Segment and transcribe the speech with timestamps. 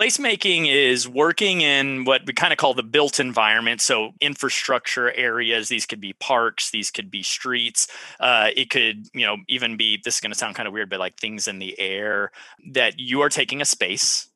[0.00, 3.82] Placemaking is working in what we kind of call the built environment.
[3.82, 7.86] So, infrastructure areas, these could be parks, these could be streets.
[8.18, 10.88] Uh, it could, you know, even be this is going to sound kind of weird,
[10.88, 12.30] but like things in the air
[12.72, 14.30] that you are taking a space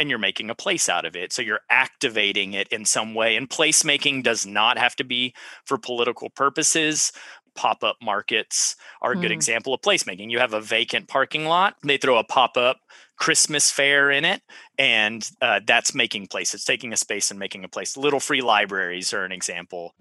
[0.00, 1.30] and you're making a place out of it.
[1.34, 3.36] So, you're activating it in some way.
[3.36, 5.34] And placemaking does not have to be
[5.66, 7.12] for political purposes
[7.54, 9.34] pop-up markets are a good mm.
[9.34, 10.30] example of placemaking.
[10.30, 12.78] You have a vacant parking lot, they throw a pop-up
[13.22, 14.42] Christmas fair in it,
[14.78, 16.54] and uh, that's making place.
[16.54, 17.96] It's taking a space and making a place.
[17.96, 19.94] Little free libraries are an example.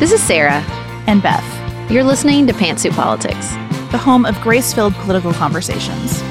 [0.00, 0.64] This is Sarah
[1.06, 1.88] and Beth.
[1.88, 3.52] You're listening to Pantsuit Politics,
[3.92, 6.24] the home of grace-filled political conversations.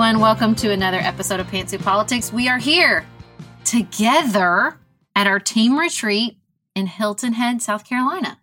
[0.00, 0.22] Everyone.
[0.22, 2.32] Welcome to another episode of Pantsuit Politics.
[2.32, 3.04] We are here
[3.66, 4.78] together
[5.14, 6.38] at our team retreat
[6.74, 8.40] in Hilton Head, South Carolina.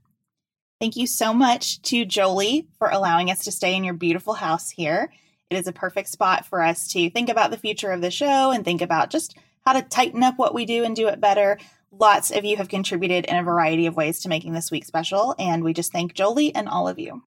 [0.79, 4.69] Thank you so much to Jolie for allowing us to stay in your beautiful house
[4.69, 5.11] here.
[5.49, 8.51] It is a perfect spot for us to think about the future of the show
[8.51, 9.35] and think about just
[9.65, 11.57] how to tighten up what we do and do it better.
[11.91, 15.33] Lots of you have contributed in a variety of ways to making this week special,
[15.39, 17.23] and we just thank Jolie and all of you.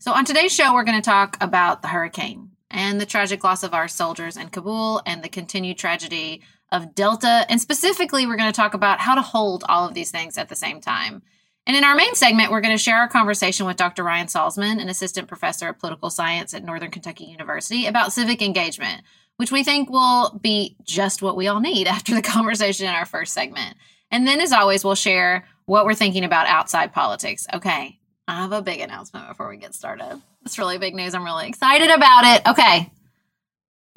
[0.00, 3.62] So, on today's show, we're going to talk about the hurricane and the tragic loss
[3.62, 7.44] of our soldiers in Kabul and the continued tragedy of Delta.
[7.48, 10.48] And specifically, we're going to talk about how to hold all of these things at
[10.48, 11.22] the same time.
[11.66, 14.02] And in our main segment, we're going to share our conversation with Dr.
[14.02, 19.02] Ryan Salzman, an assistant professor of political science at Northern Kentucky University, about civic engagement,
[19.36, 23.06] which we think will be just what we all need after the conversation in our
[23.06, 23.76] first segment.
[24.10, 27.46] And then, as always, we'll share what we're thinking about outside politics.
[27.54, 27.99] Okay,
[28.30, 30.22] I have a big announcement before we get started.
[30.44, 31.16] It's really big news.
[31.16, 32.48] I'm really excited about it.
[32.48, 32.88] Okay.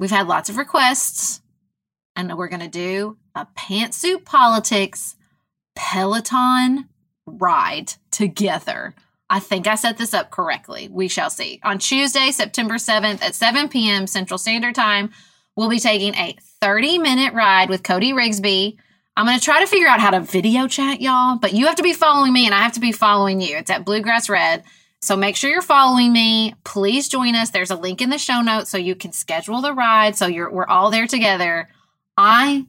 [0.00, 1.40] We've had lots of requests,
[2.16, 5.14] and we're going to do a pantsuit politics
[5.76, 6.88] Peloton
[7.26, 8.96] ride together.
[9.30, 10.88] I think I set this up correctly.
[10.90, 11.60] We shall see.
[11.62, 14.08] On Tuesday, September 7th at 7 p.m.
[14.08, 15.10] Central Standard Time,
[15.54, 18.78] we'll be taking a 30 minute ride with Cody Rigsby.
[19.16, 21.76] I'm going to try to figure out how to video chat y'all, but you have
[21.76, 23.56] to be following me and I have to be following you.
[23.56, 24.64] It's at Bluegrass Red.
[25.00, 26.54] So make sure you're following me.
[26.64, 27.50] Please join us.
[27.50, 30.50] There's a link in the show notes so you can schedule the ride so you're
[30.50, 31.68] we're all there together.
[32.16, 32.66] I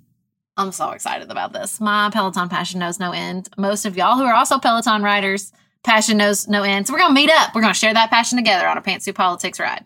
[0.57, 1.81] I'm so excited about this.
[1.81, 3.50] My Peloton passion knows no end.
[3.57, 5.51] Most of y'all who are also Peloton riders,
[5.83, 6.88] passion knows no end.
[6.88, 7.56] So we're gonna meet up.
[7.56, 9.85] We're gonna share that passion together on a pantsuit politics ride.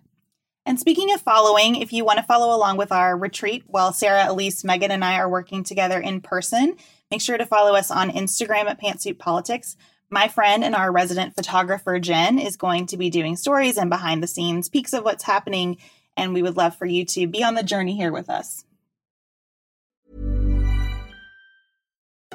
[0.65, 4.31] And speaking of following, if you want to follow along with our retreat while Sarah,
[4.31, 6.75] Elise, Megan, and I are working together in person,
[7.09, 9.77] make sure to follow us on Instagram at Pantsuit Politics
[10.11, 14.23] my friend and our resident photographer, Jen, is going to be doing stories and behind
[14.23, 15.77] the scenes peeks of what's happening.
[16.17, 18.65] And we would love for you to be on the journey here with us.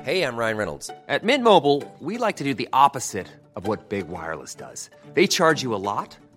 [0.03, 0.91] Hey, I'm Ryan Reynolds.
[1.09, 4.91] At Mint Mobile, we like to do the opposite of what Big Wireless does.
[5.15, 6.17] They charge you a lot,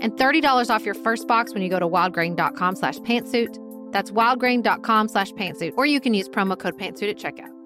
[0.00, 3.58] and $30 off your first box when you go to wildgrain.com slash pantsuit.
[3.92, 7.56] That's wildgrain.com slash pantsuit, or you can use promo code pantsuit at checkout.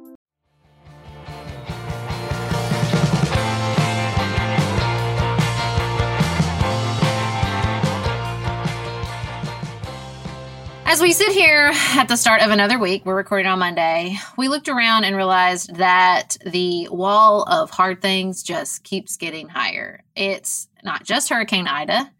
[10.92, 14.48] As we sit here at the start of another week, we're recording on Monday, we
[14.48, 20.02] looked around and realized that the wall of hard things just keeps getting higher.
[20.16, 22.10] It's not just Hurricane Ida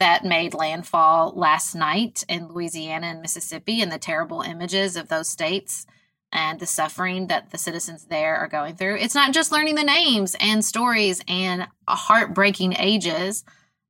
[0.00, 5.28] that made landfall last night in Louisiana and Mississippi, and the terrible images of those
[5.28, 5.86] states
[6.32, 8.96] and the suffering that the citizens there are going through.
[8.96, 13.44] It's not just learning the names and stories and heartbreaking ages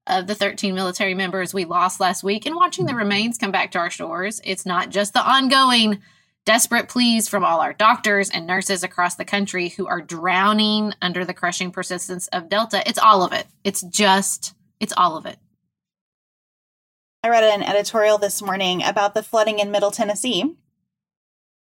[0.06, 3.70] of the 13 military members we lost last week and watching the remains come back
[3.70, 4.42] to our shores.
[4.44, 6.02] It's not just the ongoing
[6.44, 11.24] desperate pleas from all our doctors and nurses across the country who are drowning under
[11.24, 12.86] the crushing persistence of Delta.
[12.86, 13.46] It's all of it.
[13.64, 15.38] It's just, it's all of it.
[17.24, 20.58] I read an editorial this morning about the flooding in Middle Tennessee.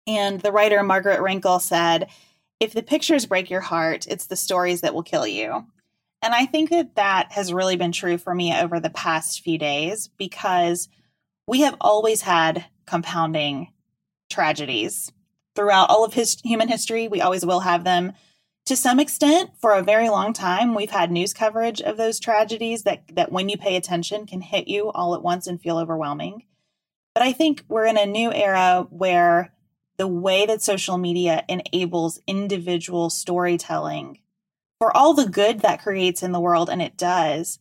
[0.06, 2.08] And the writer Margaret Renkl said,
[2.60, 5.66] If the pictures break your heart, it's the stories that will kill you.
[6.22, 9.58] And I think that that has really been true for me over the past few
[9.58, 10.88] days because
[11.48, 13.72] we have always had compounding
[14.30, 15.10] tragedies
[15.56, 17.08] throughout all of his human history.
[17.08, 18.12] We always will have them.
[18.68, 22.82] To some extent, for a very long time, we've had news coverage of those tragedies
[22.82, 26.44] that, that when you pay attention can hit you all at once and feel overwhelming.
[27.14, 29.54] But I think we're in a new era where
[29.96, 34.18] the way that social media enables individual storytelling
[34.78, 37.58] for all the good that creates in the world, and it does,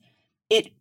[0.49, 0.73] it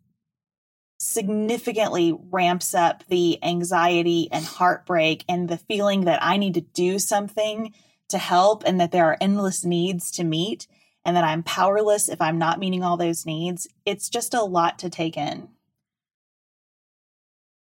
[0.99, 6.99] significantly ramps up the anxiety and heartbreak and the feeling that I need to do
[6.99, 7.73] something
[8.09, 10.67] to help and that there are endless needs to meet
[11.05, 13.67] and that I'm powerless if I'm not meeting all those needs.
[13.85, 15.49] It's just a lot to take in.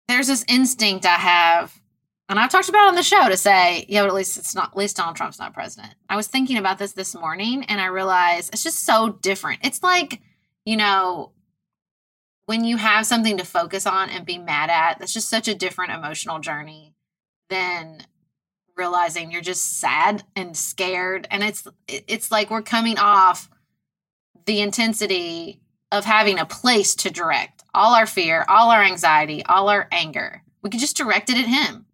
[0.08, 1.82] There's this instinct I have
[2.28, 4.72] and I've talked about on the show to say, yeah, but at least it's not,
[4.72, 5.94] at least Donald Trump's not president.
[6.10, 9.60] I was thinking about this this morning and I realized it's just so different.
[9.64, 10.22] It's like,
[10.66, 11.34] you know,
[12.48, 15.56] when you have something to focus on and be mad at, that's just such a
[15.56, 16.96] different emotional journey
[17.50, 18.02] than
[18.76, 21.28] realizing you're just sad and scared.
[21.32, 23.50] And it's, it's like we're coming off
[24.46, 25.62] the intensity
[25.92, 30.44] of having a place to direct all our fear, all our anxiety, all our anger.
[30.62, 31.86] We could just direct it at him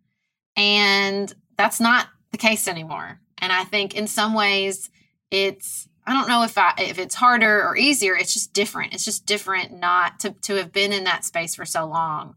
[0.55, 3.19] and that's not the case anymore.
[3.39, 4.89] And I think in some ways
[5.29, 8.93] it's I don't know if I if it's harder or easier, it's just different.
[8.93, 12.35] It's just different not to to have been in that space for so long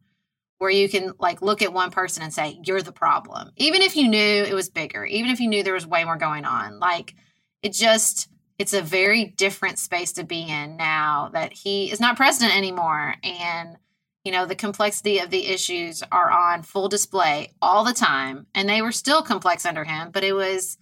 [0.65, 3.51] where you can like look at one person and say you're the problem.
[3.57, 6.17] Even if you knew it was bigger, even if you knew there was way more
[6.17, 6.81] going on.
[6.81, 7.15] Like
[7.63, 8.29] it just
[8.59, 13.15] it's a very different space to be in now that he is not president anymore
[13.23, 13.77] and
[14.25, 18.69] you know the complexity of the issues are on full display all the time and
[18.69, 20.79] they were still complex under him but it was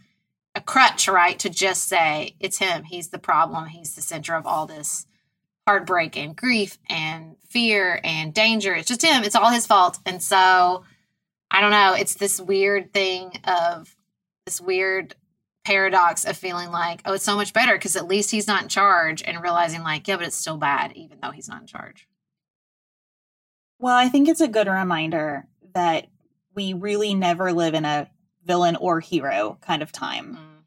[0.55, 4.47] a crutch right to just say it's him he's the problem he's the center of
[4.47, 5.07] all this
[5.67, 8.75] heartbreak and grief and fear and danger.
[8.75, 9.25] It's just him.
[9.25, 9.99] It's all his fault.
[10.07, 10.85] And so
[11.51, 11.95] i don't know.
[11.95, 13.95] It's this weird thing of
[14.47, 15.15] this weird
[15.65, 18.69] paradox of feeling like oh it's so much better because at least he's not in
[18.69, 22.09] charge and realizing like yeah but it's still bad even though he's not in charge.
[23.79, 26.07] Well, I think it's a good reminder that
[26.55, 28.09] we really never live in a
[28.45, 30.35] villain or hero kind of time.
[30.35, 30.59] Mm-hmm.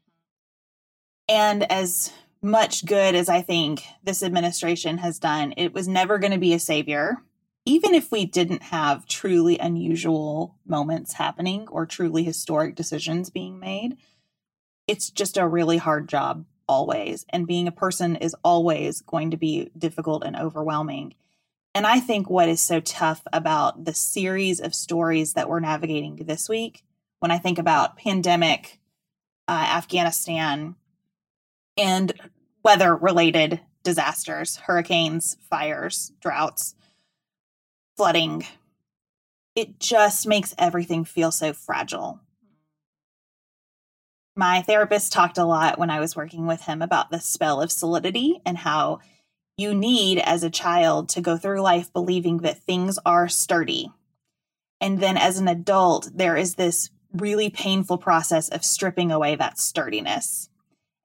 [1.28, 2.12] And as
[2.42, 6.54] much good as I think this administration has done, it was never going to be
[6.54, 7.18] a savior.
[7.64, 13.96] Even if we didn't have truly unusual moments happening or truly historic decisions being made,
[14.86, 17.26] it's just a really hard job always.
[17.30, 21.14] And being a person is always going to be difficult and overwhelming.
[21.74, 26.16] And I think what is so tough about the series of stories that we're navigating
[26.16, 26.84] this week,
[27.18, 28.80] when I think about pandemic,
[29.48, 30.76] uh, Afghanistan,
[31.76, 32.12] and
[32.62, 36.74] weather related disasters, hurricanes, fires, droughts,
[37.96, 38.44] flooding.
[39.54, 42.20] It just makes everything feel so fragile.
[44.34, 47.72] My therapist talked a lot when I was working with him about the spell of
[47.72, 48.98] solidity and how
[49.56, 53.90] you need as a child to go through life believing that things are sturdy.
[54.80, 59.58] And then as an adult, there is this really painful process of stripping away that
[59.58, 60.50] sturdiness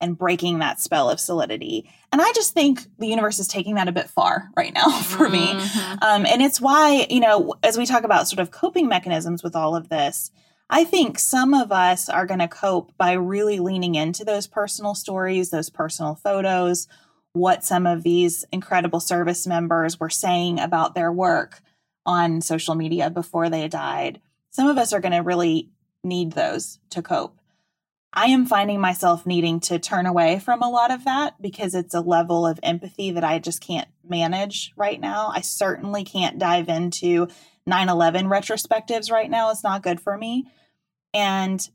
[0.01, 1.89] and breaking that spell of solidity.
[2.11, 5.29] And I just think the universe is taking that a bit far right now for
[5.29, 5.47] me.
[5.47, 6.03] Mm-hmm.
[6.03, 9.55] Um, and it's why, you know, as we talk about sort of coping mechanisms with
[9.55, 10.31] all of this,
[10.69, 14.95] I think some of us are going to cope by really leaning into those personal
[14.95, 16.87] stories, those personal photos,
[17.33, 21.61] what some of these incredible service members were saying about their work
[22.05, 24.21] on social media before they died.
[24.51, 25.69] Some of us are going to really
[26.03, 27.37] need those to cope.
[28.13, 31.93] I am finding myself needing to turn away from a lot of that because it's
[31.93, 35.31] a level of empathy that I just can't manage right now.
[35.33, 37.29] I certainly can't dive into
[37.65, 39.49] 9 11 retrospectives right now.
[39.51, 40.47] It's not good for me.
[41.13, 41.65] And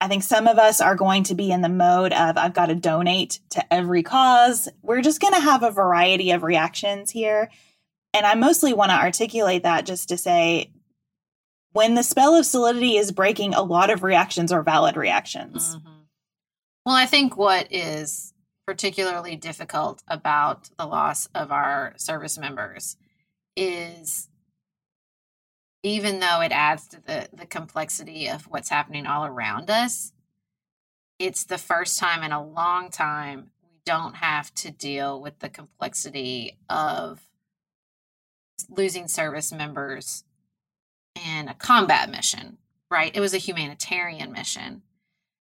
[0.00, 2.66] I think some of us are going to be in the mode of I've got
[2.66, 4.68] to donate to every cause.
[4.82, 7.50] We're just going to have a variety of reactions here.
[8.14, 10.70] And I mostly want to articulate that just to say
[11.76, 15.76] when the spell of solidity is breaking, a lot of reactions are valid reactions.
[15.76, 16.06] Mhm.
[16.86, 18.32] Well, I think what is
[18.66, 22.96] particularly difficult about the loss of our service members
[23.56, 24.30] is
[25.82, 30.12] even though it adds to the, the complexity of what's happening all around us,
[31.18, 35.50] it's the first time in a long time we don't have to deal with the
[35.50, 37.28] complexity of
[38.70, 40.24] losing service members
[41.16, 42.58] in a combat mission,
[42.90, 43.14] right?
[43.14, 44.82] It was a humanitarian mission.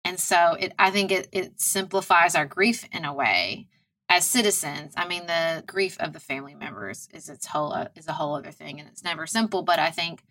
[0.04, 3.66] And so it I think it it simplifies our grief in a way
[4.08, 4.94] as citizens.
[4.96, 8.50] I mean the grief of the family members is its whole is a whole other
[8.52, 10.22] thing and it's never simple, but I think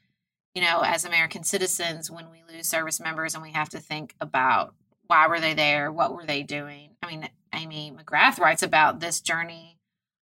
[0.56, 4.16] you know, as American citizens when we lose service members and we have to think
[4.20, 4.74] about
[5.06, 5.92] why were they there?
[5.92, 6.96] What were they doing?
[7.04, 9.78] I mean, Amy McGrath writes about this journey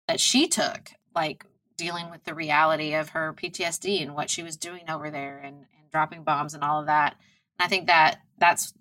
[0.07, 1.45] that she took, like
[1.77, 5.55] dealing with the reality of her PTSD and what she was doing over there and,
[5.55, 7.15] and dropping bombs and all of that.
[7.59, 8.73] And I think that that's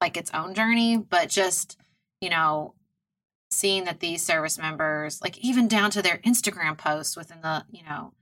[0.00, 1.78] like its own journey, but just,
[2.20, 2.74] you know,
[3.50, 7.82] seeing that these service members, like even down to their Instagram posts within the, you
[7.84, 8.12] know,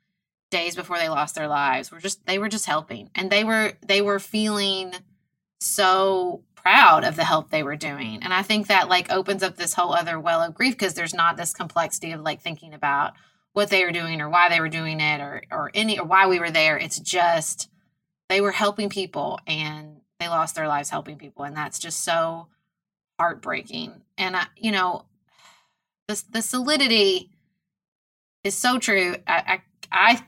[0.51, 3.11] days before they lost their lives, were just they were just helping.
[3.15, 4.93] And they were they were feeling
[5.61, 8.23] so proud of the help they were doing.
[8.23, 11.15] And I think that like opens up this whole other well of grief because there's
[11.15, 13.13] not this complexity of like thinking about
[13.57, 16.27] what they were doing or why they were doing it or or any or why
[16.27, 16.77] we were there.
[16.77, 17.71] It's just
[18.29, 22.49] they were helping people and they lost their lives helping people and that's just so
[23.19, 24.03] heartbreaking.
[24.19, 25.07] And I you know
[26.07, 27.31] the the solidity
[28.45, 29.17] is so true.
[29.27, 30.25] I I, I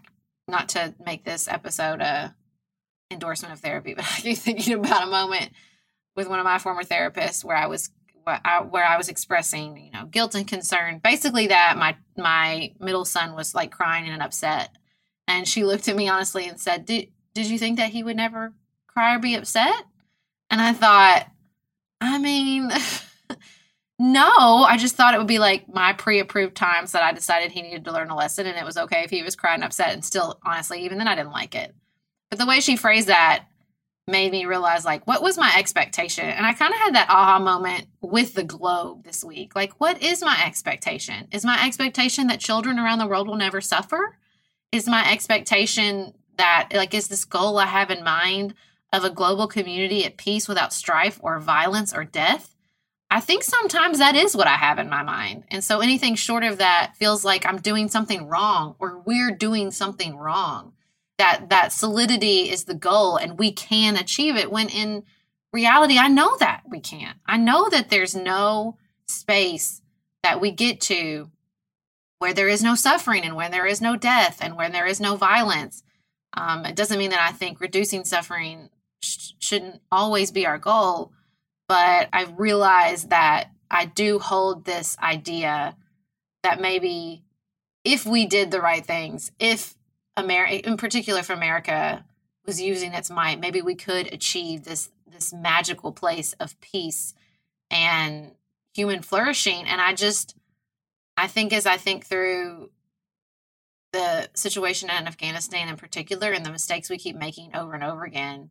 [0.49, 2.35] not to make this episode a
[3.11, 5.51] endorsement of therapy, but I keep thinking about a moment
[6.17, 7.91] with one of my former therapists where I was
[8.37, 13.35] where I was expressing, you know, guilt and concern, basically that my my middle son
[13.35, 14.71] was like crying and upset,
[15.27, 18.17] and she looked at me honestly and said, "Did did you think that he would
[18.17, 18.53] never
[18.87, 19.85] cry or be upset?"
[20.51, 21.27] And I thought,
[22.01, 22.71] I mean.
[24.01, 27.63] No, I just thought it would be like my pre-approved times that I decided he
[27.63, 30.05] needed to learn a lesson and it was okay if he was crying upset and
[30.05, 31.75] still honestly even then I didn't like it.
[32.31, 33.47] But the way she phrased that
[34.09, 36.25] made me realize like what was my expectation?
[36.25, 39.55] And I kind of had that aha moment with the globe this week.
[39.55, 41.29] Like what is my expectation?
[41.31, 44.17] Is my expectation that children around the world will never suffer?
[44.73, 48.55] Is my expectation that like is this goal I have in mind
[48.93, 52.55] of a global community at peace without strife or violence or death?
[53.11, 55.45] I think sometimes that is what I have in my mind.
[55.51, 59.71] And so anything short of that feels like I'm doing something wrong or we're doing
[59.71, 60.75] something wrong.
[61.19, 65.03] That that solidity is the goal and we can achieve it when in
[65.53, 67.19] reality I know that we can't.
[67.27, 69.83] I know that there's no space
[70.23, 71.31] that we get to
[72.19, 75.01] where there is no suffering and where there is no death and where there is
[75.01, 75.83] no violence.
[76.35, 78.71] Um, it doesn't mean that I think reducing suffering
[79.03, 81.13] sh- shouldn't always be our goal
[81.69, 85.77] but I realize that I do hold this idea
[86.43, 87.23] that maybe
[87.85, 89.75] if we did the right things, if
[90.19, 92.05] America, in particular if America
[92.47, 97.15] was using its might, maybe we could achieve this this magical place of peace
[97.71, 98.33] and
[98.75, 99.67] human flourishing.
[99.67, 100.37] And I just,
[101.17, 102.71] I think as I think through
[103.93, 108.05] the situation in Afghanistan in particular and the mistakes we keep making over and over
[108.05, 108.51] again,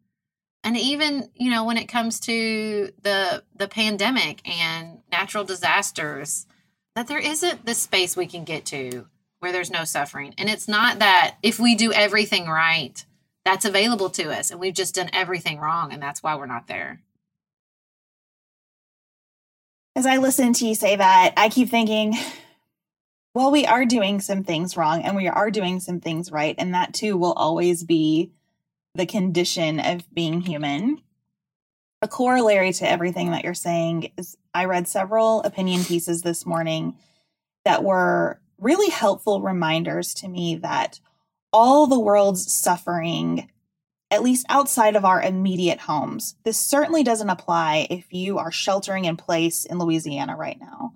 [0.63, 6.47] and even you know when it comes to the the pandemic and natural disasters
[6.95, 9.07] that there isn't the space we can get to
[9.39, 10.33] where there's no suffering.
[10.37, 13.03] And it's not that if we do everything right,
[13.45, 16.67] that's available to us and we've just done everything wrong and that's why we're not
[16.67, 17.01] there.
[19.95, 22.15] As I listen to you say that, I keep thinking,
[23.33, 26.55] well, we are doing some things wrong and we are doing some things right.
[26.57, 28.31] And that too will always be
[28.95, 31.01] the condition of being human.
[32.01, 36.97] A corollary to everything that you're saying is I read several opinion pieces this morning
[37.63, 40.99] that were really helpful reminders to me that
[41.53, 43.49] all the world's suffering
[44.09, 46.35] at least outside of our immediate homes.
[46.43, 50.93] This certainly doesn't apply if you are sheltering in place in Louisiana right now,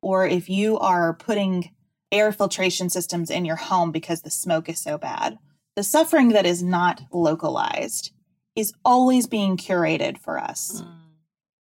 [0.00, 1.70] or if you are putting
[2.10, 5.38] air filtration systems in your home because the smoke is so bad.
[5.74, 8.12] The suffering that is not localized
[8.54, 10.80] is always being curated for us.
[10.80, 10.92] Mm.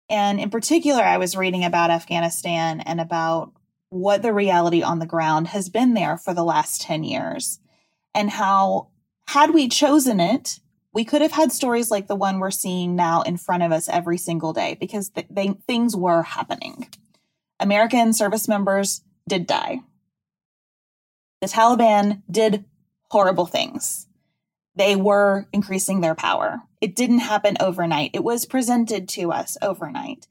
[0.08, 3.52] And in particular, I was reading about Afghanistan and about
[3.90, 7.60] what the reality on the ground has been there for the last 10 years
[8.14, 8.88] and how,
[9.28, 10.60] had we chosen it,
[10.92, 13.88] we could have had stories like the one we're seeing now in front of us
[13.88, 16.88] every single day because th- they, things were happening.
[17.60, 19.80] American service members did die.
[21.42, 22.64] The Taliban did
[23.10, 24.06] horrible things.
[24.74, 26.62] They were increasing their power.
[26.80, 28.10] It didn't happen overnight.
[28.14, 30.26] It was presented to us overnight.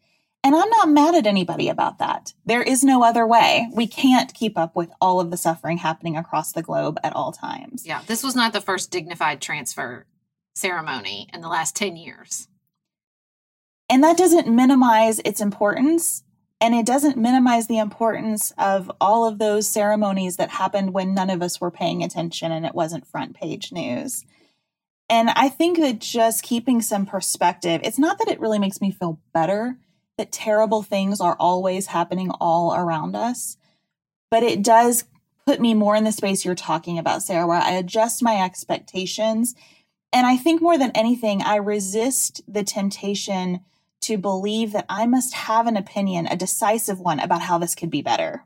[0.45, 2.35] And I'm not mad at anybody about that.
[2.45, 3.67] There is no other way.
[3.73, 7.31] We can't keep up with all of the suffering happening across the globe at all
[7.31, 7.83] times.
[7.83, 10.05] Yeah, this was not the first dignified transfer
[10.53, 12.47] ceremony in the last 10 years.
[13.89, 16.23] And that doesn't minimize its importance.
[16.61, 21.31] And it doesn't minimize the importance of all of those ceremonies that happened when none
[21.31, 24.23] of us were paying attention and it wasn't front page news.
[25.09, 28.91] And I think that just keeping some perspective, it's not that it really makes me
[28.91, 29.79] feel better
[30.17, 33.57] that terrible things are always happening all around us,
[34.31, 35.05] but it does
[35.45, 39.55] put me more in the space you're talking about, Sarah, where I adjust my expectations
[40.15, 43.59] and I think more than anything, I resist the temptation
[43.99, 47.89] to believe that I must have an opinion, a decisive one about how this could
[47.89, 48.45] be better.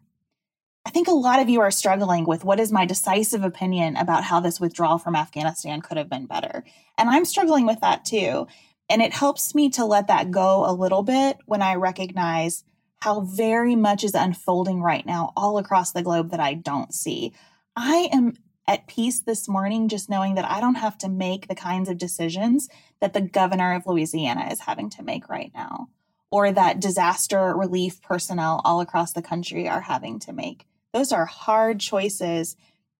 [0.84, 4.23] I think a lot of you are struggling with what is my decisive opinion about
[4.23, 6.63] how this withdrawal from Afghanistan could have been better.
[6.97, 8.47] And I'm struggling with that too.
[8.89, 12.63] And it helps me to let that go a little bit when I recognize
[13.02, 17.34] how very much is unfolding right now all across the globe that I don't see.
[17.75, 18.34] I am
[18.67, 21.97] at peace this morning just knowing that I don't have to make the kinds of
[21.97, 22.67] decisions
[22.99, 25.89] that the governor of Louisiana is having to make right now,
[26.30, 30.67] or that disaster relief personnel all across the country are having to make.
[30.93, 32.56] Those are hard choices.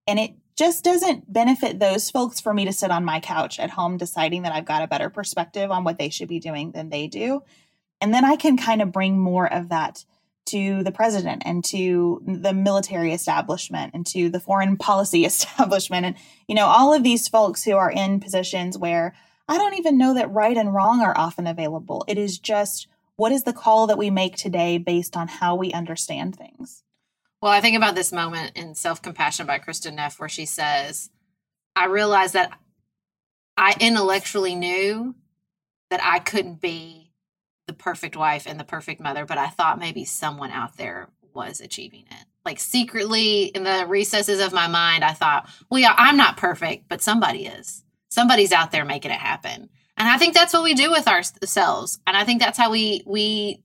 [0.08, 3.69] And it just doesn't benefit those folks for me to sit on my couch at
[3.69, 6.89] home deciding that I've got a better perspective on what they should be doing than
[6.89, 7.43] they do.
[8.02, 10.04] And then I can kind of bring more of that
[10.48, 16.06] to the president and to the military establishment and to the foreign policy establishment.
[16.06, 16.15] And
[16.50, 19.15] you know all of these folks who are in positions where
[19.48, 22.04] i don't even know that right and wrong are often available.
[22.10, 25.72] It is just what is the call that we make today based on how we
[25.72, 26.84] understand things
[27.41, 31.10] well i think about this moment in self-compassion by kristin neff where she says
[31.75, 32.52] i realized that
[33.58, 35.15] i intellectually knew
[35.89, 37.10] that i couldn't be
[37.69, 41.62] the perfect wife and the perfect mother, but I thought maybe someone out there was
[41.62, 42.25] achieving it.
[42.43, 46.89] Like secretly in the recesses of my mind, I thought, well, yeah, I'm not perfect,
[46.89, 47.84] but somebody is.
[48.10, 49.69] Somebody's out there making it happen.
[49.97, 51.99] And I think that's what we do with ourselves.
[52.08, 53.62] And I think that's how we we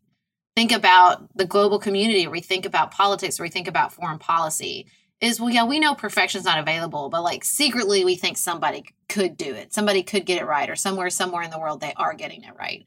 [0.57, 4.19] think about the global community, or we think about politics, or we think about foreign
[4.19, 4.87] policy.
[5.21, 9.37] Is well, yeah, we know perfection's not available, but like secretly we think somebody could
[9.37, 9.73] do it.
[9.73, 12.55] Somebody could get it right, or somewhere, somewhere in the world they are getting it
[12.59, 12.87] right.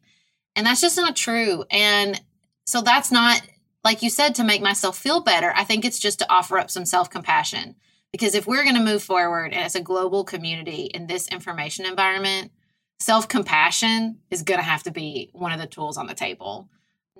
[0.55, 1.63] And that's just not true.
[1.69, 2.19] And
[2.65, 3.41] so that's not,
[3.83, 5.53] like you said, to make myself feel better.
[5.55, 7.75] I think it's just to offer up some self compassion.
[8.11, 11.85] Because if we're going to move forward and as a global community in this information
[11.85, 12.51] environment,
[12.99, 16.69] self compassion is going to have to be one of the tools on the table,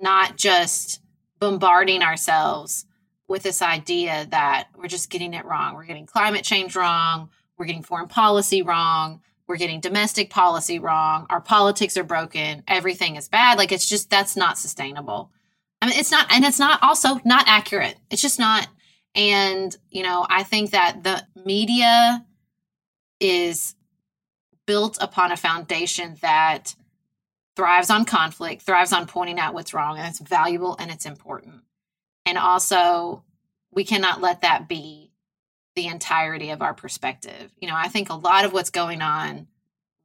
[0.00, 1.00] not just
[1.38, 2.86] bombarding ourselves
[3.28, 5.74] with this idea that we're just getting it wrong.
[5.74, 7.30] We're getting climate change wrong.
[7.56, 13.16] We're getting foreign policy wrong we're getting domestic policy wrong, our politics are broken, everything
[13.16, 13.56] is bad.
[13.56, 15.32] Like it's just that's not sustainable.
[15.80, 17.96] I mean, it's not, and it's not also not accurate.
[18.10, 18.68] It's just not.
[19.14, 22.26] And, you know, I think that the media
[23.20, 23.74] is
[24.66, 26.74] built upon a foundation that
[27.58, 31.56] thrives on conflict, thrives on pointing out what's wrong, and it's valuable and it's important.
[32.24, 33.24] And also,
[33.72, 35.10] we cannot let that be
[35.74, 37.50] the entirety of our perspective.
[37.60, 39.48] You know, I think a lot of what's going on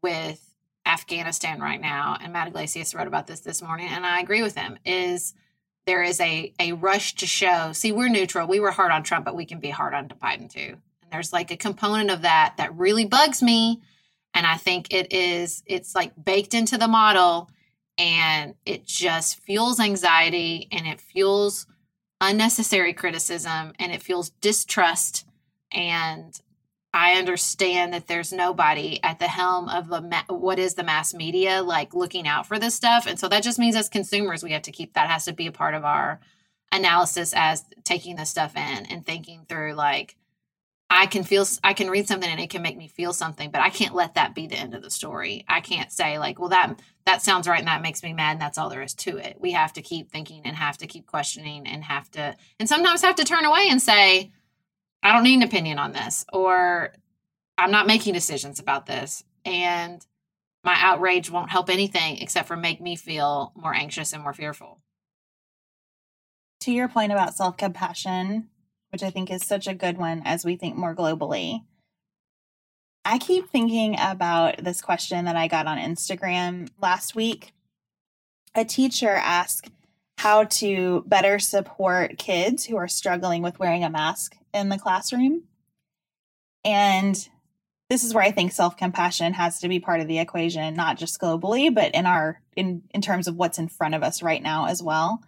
[0.02, 0.42] with
[0.84, 4.56] Afghanistan right now, and Matt Yglesias wrote about this this morning, and I agree with
[4.56, 5.36] him, is
[5.86, 7.72] there is a a rush to show.
[7.72, 8.48] See, we're neutral.
[8.48, 10.78] We were hard on Trump, but we can be hard on Biden too.
[11.04, 13.84] And there's like a component of that that really bugs me,
[14.34, 17.50] and I think it is it's like baked into the model,
[17.98, 21.68] and it just fuels anxiety and it fuels
[22.22, 25.26] unnecessary criticism and it fuels distrust
[25.74, 26.40] and
[26.94, 31.14] I understand that there's nobody at the helm of the ma- what is the mass
[31.14, 34.52] media like looking out for this stuff, and so that just means as consumers we
[34.52, 36.20] have to keep that has to be a part of our
[36.72, 40.16] analysis as taking this stuff in and thinking through like
[40.96, 43.62] I can feel I can read something and it can make me feel something, but
[43.62, 45.44] I can't let that be the end of the story.
[45.48, 48.42] I can't say like, well that that sounds right and that makes me mad and
[48.42, 49.38] that's all there is to it.
[49.40, 53.02] We have to keep thinking and have to keep questioning and have to and sometimes
[53.02, 54.32] have to turn away and say
[55.04, 56.94] I don't need an opinion on this, or
[57.58, 59.24] I'm not making decisions about this.
[59.44, 60.06] And
[60.64, 64.80] my outrage won't help anything except for make me feel more anxious and more fearful.
[66.62, 68.48] To your point about self compassion,
[68.94, 71.64] which I think is such a good one as we think more globally,
[73.04, 77.54] I keep thinking about this question that I got on Instagram last week.
[78.54, 79.72] A teacher asked
[80.20, 85.44] how to better support kids who are struggling with wearing a mask in the classroom.
[86.64, 87.28] And
[87.90, 91.20] this is where I think self-compassion has to be part of the equation, not just
[91.20, 94.68] globally, but in our in in terms of what's in front of us right now
[94.68, 95.24] as well.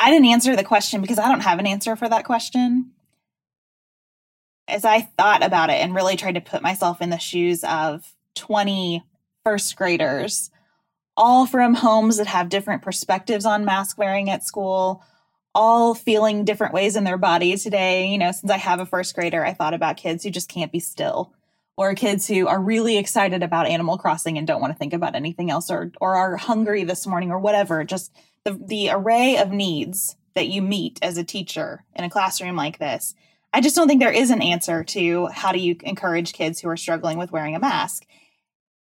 [0.00, 2.92] I didn't answer the question because I don't have an answer for that question.
[4.66, 8.14] As I thought about it and really tried to put myself in the shoes of
[8.36, 9.04] 20
[9.44, 10.50] first graders,
[11.16, 15.04] all from homes that have different perspectives on mask wearing at school,
[15.54, 18.06] all feeling different ways in their body today.
[18.06, 20.72] You know, since I have a first grader, I thought about kids who just can't
[20.72, 21.32] be still
[21.76, 25.14] or kids who are really excited about Animal Crossing and don't want to think about
[25.14, 27.84] anything else or or are hungry this morning or whatever.
[27.84, 28.12] Just
[28.44, 32.78] the the array of needs that you meet as a teacher in a classroom like
[32.78, 33.14] this.
[33.52, 36.68] I just don't think there is an answer to how do you encourage kids who
[36.68, 38.04] are struggling with wearing a mask.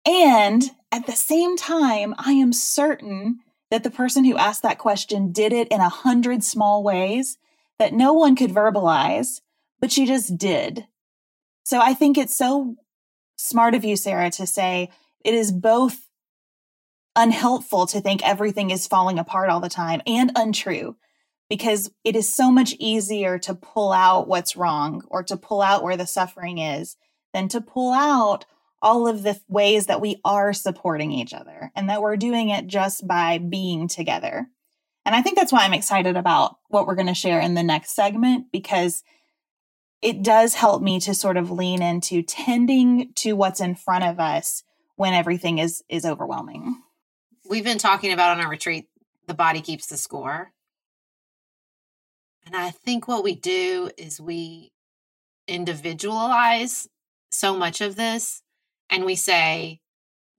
[0.06, 5.32] And at the same time, I am certain that the person who asked that question
[5.32, 7.38] did it in a hundred small ways
[7.78, 9.40] that no one could verbalize,
[9.80, 10.86] but she just did.
[11.64, 12.76] So I think it's so
[13.36, 14.90] smart of you, Sarah, to say
[15.24, 16.08] it is both
[17.16, 20.96] unhelpful to think everything is falling apart all the time and untrue
[21.48, 25.82] because it is so much easier to pull out what's wrong or to pull out
[25.82, 26.96] where the suffering is
[27.32, 28.46] than to pull out
[28.80, 32.66] all of the ways that we are supporting each other and that we're doing it
[32.66, 34.46] just by being together.
[35.06, 37.62] And I think that's why I'm excited about what we're going to share in the
[37.62, 39.02] next segment because
[40.02, 44.20] it does help me to sort of lean into tending to what's in front of
[44.20, 44.62] us
[44.96, 46.82] when everything is is overwhelming.
[47.46, 48.86] We've been talking about on our retreat
[49.26, 50.52] the body keeps the score.
[52.46, 54.72] And I think what we do is we
[55.46, 56.88] individualize
[57.30, 58.42] so much of this
[58.90, 59.80] and we say,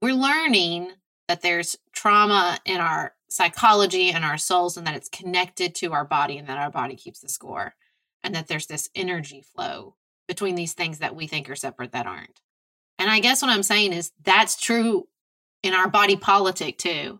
[0.02, 0.92] we're learning
[1.28, 6.06] that there's trauma in our psychology and our souls and that it's connected to our
[6.06, 7.76] body and that our body keeps the score
[8.24, 9.96] and that there's this energy flow
[10.28, 12.42] between these things that we think are separate that aren't.
[12.98, 15.08] And I guess what I'm saying is that's true
[15.64, 17.20] in our body politic too.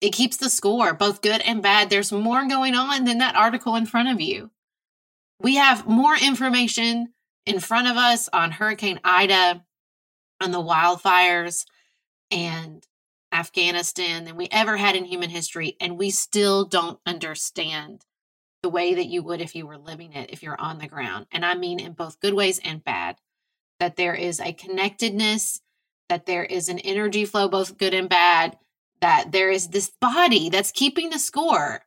[0.00, 1.90] It keeps the score, both good and bad.
[1.90, 4.50] There's more going on than that article in front of you.
[5.40, 7.12] We have more information
[7.46, 9.64] in front of us on Hurricane Ida
[10.40, 11.66] on the wildfires
[12.30, 12.86] and
[13.32, 15.76] Afghanistan than we ever had in human history.
[15.80, 18.04] And we still don't understand
[18.62, 21.26] the way that you would if you were living it, if you're on the ground.
[21.32, 23.16] And I mean in both good ways and bad,
[23.78, 25.60] that there is a connectedness,
[26.10, 28.58] that there is an energy flow, both good and bad,
[29.00, 31.80] that there is this body that's keeping the score,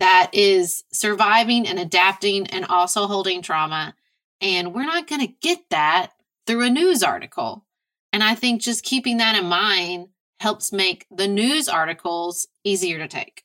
[0.00, 3.94] that is surviving and adapting and also holding trauma.
[4.40, 6.10] And we're not going to get that
[6.46, 7.64] through a news article.
[8.12, 10.08] And I think just keeping that in mind
[10.40, 13.42] helps make the news articles easier to take.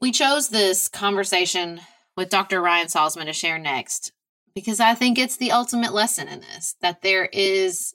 [0.00, 1.80] We chose this conversation
[2.16, 2.60] with Dr.
[2.60, 4.12] Ryan Salzman to share next
[4.54, 7.94] because I think it's the ultimate lesson in this that there is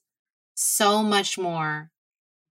[0.61, 1.91] so much more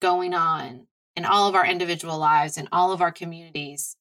[0.01, 3.97] going on in all of our individual lives and all of our communities,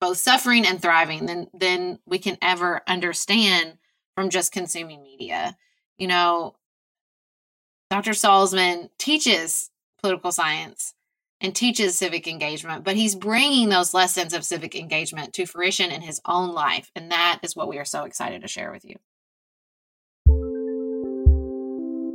[0.00, 3.78] both suffering and thriving, than, than we can ever understand
[4.14, 5.56] from just consuming media.
[5.98, 6.56] You know,
[7.90, 8.12] Dr.
[8.12, 10.94] Salzman teaches political science
[11.40, 16.02] and teaches civic engagement, but he's bringing those lessons of civic engagement to fruition in
[16.02, 16.90] his own life.
[16.94, 18.96] And that is what we are so excited to share with you.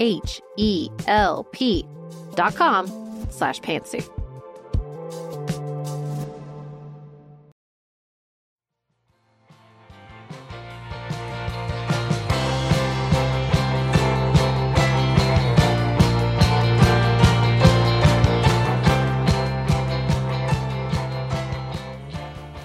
[0.00, 1.86] H-E-L-P
[2.34, 2.86] dot com
[3.30, 4.08] slash pantsuit.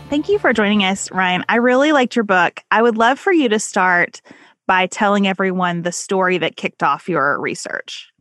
[0.09, 1.43] Thank you for joining us, Ryan.
[1.49, 2.59] I really liked your book.
[2.69, 4.21] I would love for you to start
[4.67, 8.13] by telling everyone the story that kicked off your research.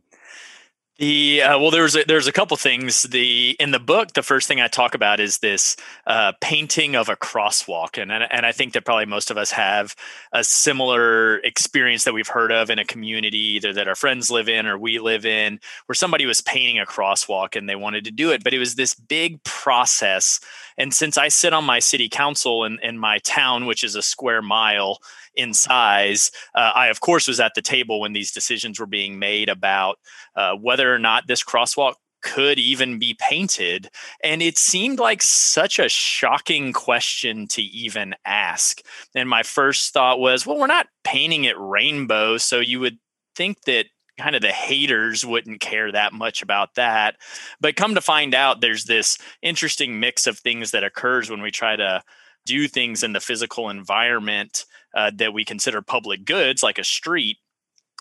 [0.99, 3.03] The uh, well, there's a, there's a couple things.
[3.03, 5.75] The in the book, the first thing I talk about is this
[6.05, 9.95] uh, painting of a crosswalk, and and I think that probably most of us have
[10.33, 14.47] a similar experience that we've heard of in a community, either that our friends live
[14.47, 18.11] in or we live in, where somebody was painting a crosswalk and they wanted to
[18.11, 20.39] do it, but it was this big process.
[20.77, 24.01] And since I sit on my city council in, in my town, which is a
[24.01, 24.99] square mile,
[25.35, 26.31] in size.
[26.53, 29.99] Uh, I, of course, was at the table when these decisions were being made about
[30.35, 33.89] uh, whether or not this crosswalk could even be painted.
[34.23, 38.81] And it seemed like such a shocking question to even ask.
[39.13, 42.37] And my first thought was, well, we're not painting it rainbow.
[42.37, 42.97] So you would
[43.35, 43.87] think that
[44.23, 47.17] kind of the haters wouldn't care that much about that.
[47.59, 51.51] But come to find out, there's this interesting mix of things that occurs when we
[51.51, 52.01] try to
[52.45, 54.63] do things in the physical environment
[54.95, 57.37] uh, that we consider public goods, like a street.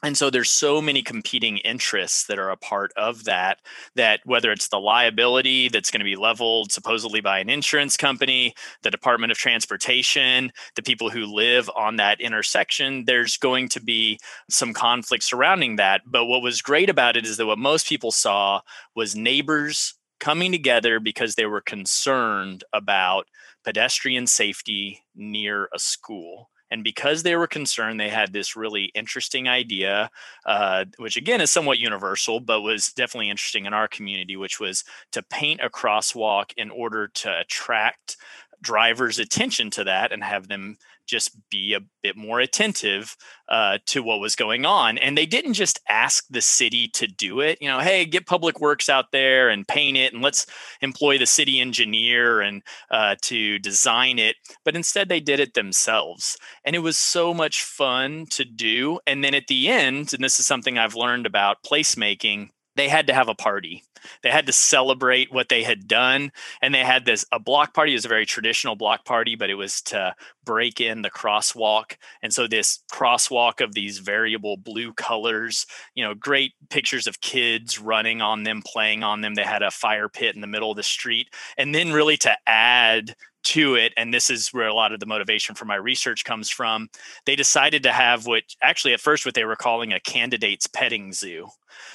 [0.04, 3.58] And so there's so many competing interests that are a part of that
[3.94, 8.54] that whether it's the liability that's going to be leveled supposedly by an insurance company
[8.82, 14.18] the department of transportation the people who live on that intersection there's going to be
[14.50, 16.02] some conflict surrounding that.
[16.06, 18.60] But what was great about it is that what most people saw
[18.94, 23.26] was neighbors coming together because they were concerned about
[23.64, 29.46] pedestrian safety near a school and because they were concerned, they had this really interesting
[29.46, 30.10] idea,
[30.46, 34.82] uh, which again is somewhat universal, but was definitely interesting in our community, which was
[35.12, 38.16] to paint a crosswalk in order to attract
[38.62, 43.16] drivers' attention to that and have them just be a bit more attentive
[43.48, 44.98] uh, to what was going on.
[44.98, 48.60] And they didn't just ask the city to do it, you know, hey, get public
[48.60, 50.46] works out there and paint it and let's
[50.80, 54.36] employ the city engineer and uh, to design it.
[54.64, 56.36] But instead, they did it themselves.
[56.64, 59.00] And it was so much fun to do.
[59.06, 63.06] And then at the end, and this is something I've learned about placemaking they had
[63.08, 63.84] to have a party.
[64.22, 66.32] They had to celebrate what they had done.
[66.60, 67.92] And they had this a block party.
[67.92, 71.96] Was a very traditional block party, but it was to break in the crosswalk.
[72.22, 77.78] And so this crosswalk of these variable blue colors, you know, great pictures of kids
[77.78, 79.34] running on them, playing on them.
[79.34, 81.28] They had a fire pit in the middle of the street.
[81.56, 85.06] And then really to add to it and this is where a lot of the
[85.06, 86.88] motivation for my research comes from
[87.26, 91.12] they decided to have what actually at first what they were calling a candidates petting
[91.12, 91.48] zoo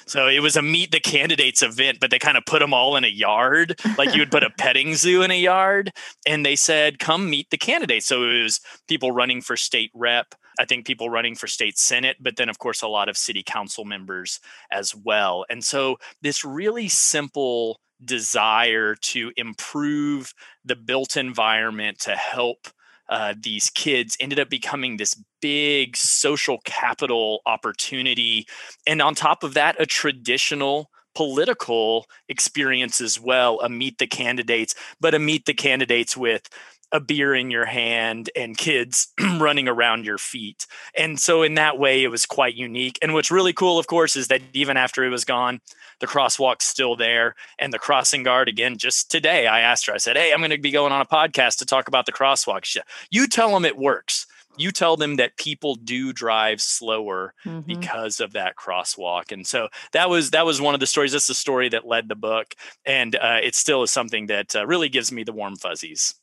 [0.06, 2.96] so it was a meet the candidates event, but they kind of put them all
[2.96, 5.92] in a yard, like you would put a petting zoo in a yard.
[6.26, 8.06] And they said, come meet the candidates.
[8.06, 10.36] So it was people running for state rep.
[10.60, 13.44] I think people running for state senate, but then, of course, a lot of city
[13.46, 14.40] council members
[14.72, 15.46] as well.
[15.52, 20.34] And so, this really simple desire to improve
[20.64, 22.68] the built environment to help
[23.10, 28.46] uh, these kids ended up becoming this big social capital opportunity.
[28.86, 34.76] And on top of that, a traditional political experience as well a meet the candidates
[35.02, 36.48] but a meet the candidates with
[36.92, 40.66] a beer in your hand and kids running around your feet.
[40.98, 42.98] And so, in that way, it was quite unique.
[43.02, 45.62] And what's really cool, of course, is that even after it was gone,
[46.00, 47.36] the crosswalk's still there.
[47.60, 50.52] And the crossing guard, again, just today, I asked her, I said, Hey, I'm going
[50.52, 52.66] to be going on a podcast to talk about the crosswalk.
[52.66, 54.26] She, you tell them it works.
[54.60, 57.60] You tell them that people do drive slower mm-hmm.
[57.68, 61.12] because of that crosswalk, and so that was that was one of the stories.
[61.12, 64.66] That's the story that led the book, and uh, it still is something that uh,
[64.66, 66.16] really gives me the warm fuzzies.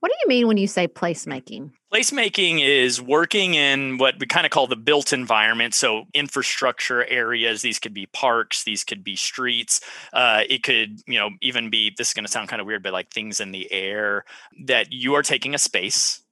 [0.00, 1.72] What do you mean when you say placemaking?
[1.92, 5.74] Placemaking is working in what we kind of call the built environment.
[5.74, 9.80] So, infrastructure areas, these could be parks, these could be streets.
[10.12, 12.82] Uh, it could, you know, even be this is going to sound kind of weird,
[12.82, 14.24] but like things in the air
[14.66, 16.22] that you are taking a space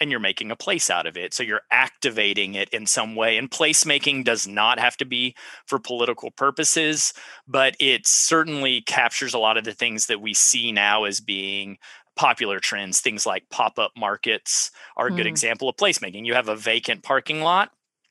[0.00, 1.34] and you're making a place out of it.
[1.34, 3.36] So you're activating it in some way.
[3.36, 5.34] And placemaking does not have to be
[5.66, 7.12] for political purposes,
[7.46, 11.78] but it certainly captures a lot of the things that we see now as being
[12.18, 13.00] popular trends.
[13.00, 15.30] Things like pop up markets are a good mm.
[15.30, 16.26] example of placemaking.
[16.26, 17.70] You have a vacant parking lot,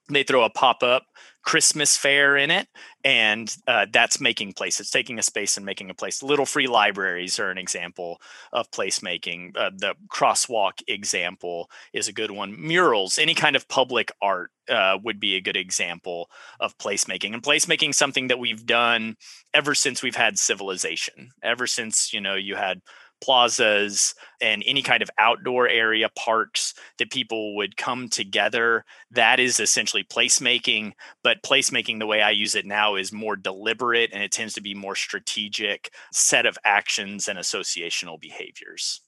[0.10, 1.04] they throw a pop up
[1.44, 2.68] Christmas fair in it,
[3.04, 4.80] and uh, that's making place.
[4.80, 6.22] It's taking a space and making a place.
[6.22, 8.20] Little free libraries are an example
[8.52, 9.56] of placemaking.
[9.56, 12.56] Uh, the crosswalk example is a good one.
[12.60, 17.34] Murals, any kind of public art uh, would be a good example of placemaking.
[17.34, 19.16] And placemaking something that we've done
[19.54, 21.32] ever since we've had civilization.
[21.44, 22.82] Ever since you know you had
[23.22, 29.60] plazas and any kind of outdoor area parks that people would come together that is
[29.60, 30.92] essentially placemaking
[31.24, 34.62] but placemaking the way i use it now is more deliberate and it tends to
[34.62, 39.02] be more strategic set of actions and associational behaviors.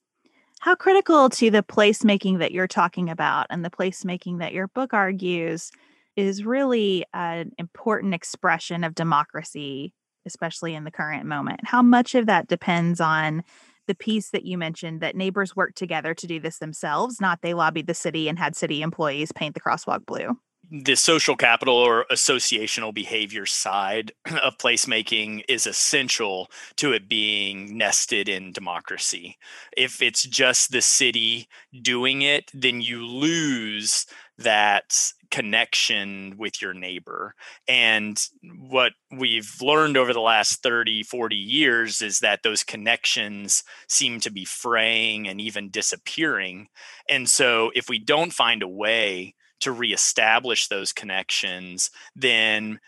[0.59, 4.93] How critical to the placemaking that you're talking about and the placemaking that your book
[4.93, 5.71] argues
[6.15, 9.93] is really an important expression of democracy
[10.25, 11.61] especially in the current moment.
[11.63, 13.43] How much of that depends on
[13.89, 17.55] the piece that you mentioned that neighbors worked together to do this themselves, not they
[17.55, 20.37] lobbied the city and had city employees paint the crosswalk blue
[20.71, 24.11] the social capital or associational behavior side
[24.43, 29.37] of placemaking is essential to it being nested in democracy.
[29.75, 31.47] If it's just the city
[31.81, 34.05] doing it, then you lose
[34.37, 37.35] that connection with your neighbor.
[37.67, 38.19] And
[38.59, 44.31] what we've learned over the last 30, 40 years is that those connections seem to
[44.31, 46.67] be fraying and even disappearing.
[47.09, 52.79] And so if we don't find a way to reestablish those connections, then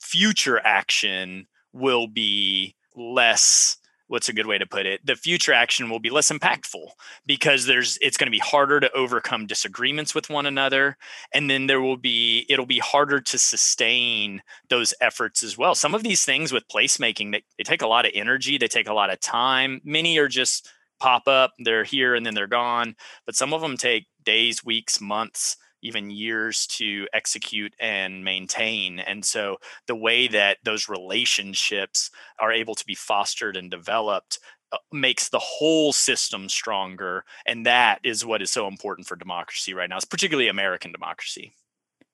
[0.00, 3.78] future action will be less
[4.08, 6.88] what's a good way to put it the future action will be less impactful
[7.26, 10.96] because there's it's going to be harder to overcome disagreements with one another
[11.32, 15.74] and then there will be it'll be harder to sustain those efforts as well.
[15.74, 18.88] Some of these things with placemaking they, they take a lot of energy they take
[18.88, 19.80] a lot of time.
[19.84, 22.96] Many are just pop up they're here and then they're gone
[23.26, 28.98] but some of them take days weeks months even years to execute and maintain.
[28.98, 29.56] And so
[29.86, 34.38] the way that those relationships are able to be fostered and developed
[34.72, 37.24] uh, makes the whole system stronger.
[37.46, 41.52] And that is what is so important for democracy right now, it's particularly American democracy.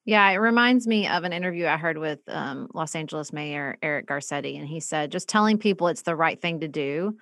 [0.04, 4.08] Yeah, it reminds me of an interview I heard with um, Los Angeles Mayor Eric
[4.08, 4.58] Garcetti.
[4.58, 7.16] And he said, just telling people it's the right thing to do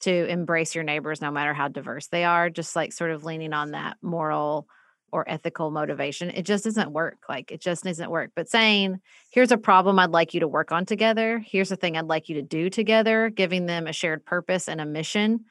[0.00, 3.52] to embrace your neighbors, no matter how diverse they are, just like sort of leaning
[3.52, 4.66] on that moral
[5.12, 6.30] or ethical motivation.
[6.30, 7.18] It just doesn't work.
[7.28, 8.30] Like it just doesn't work.
[8.34, 9.00] But saying,
[9.30, 11.38] here's a problem I'd like you to work on together.
[11.38, 14.80] Here's a thing I'd like you to do together, giving them a shared purpose and
[14.80, 15.44] a mission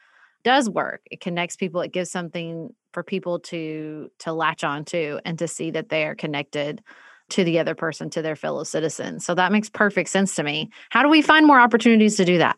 [0.43, 1.01] does work.
[1.11, 1.81] It connects people.
[1.81, 6.05] It gives something for people to to latch on to and to see that they
[6.05, 6.81] are connected
[7.29, 9.25] to the other person, to their fellow citizens.
[9.25, 10.71] So that makes perfect sense to me.
[10.89, 12.57] How do we find more opportunities to do that?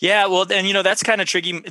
[0.00, 1.62] Yeah, well, and you know that's kind of tricky.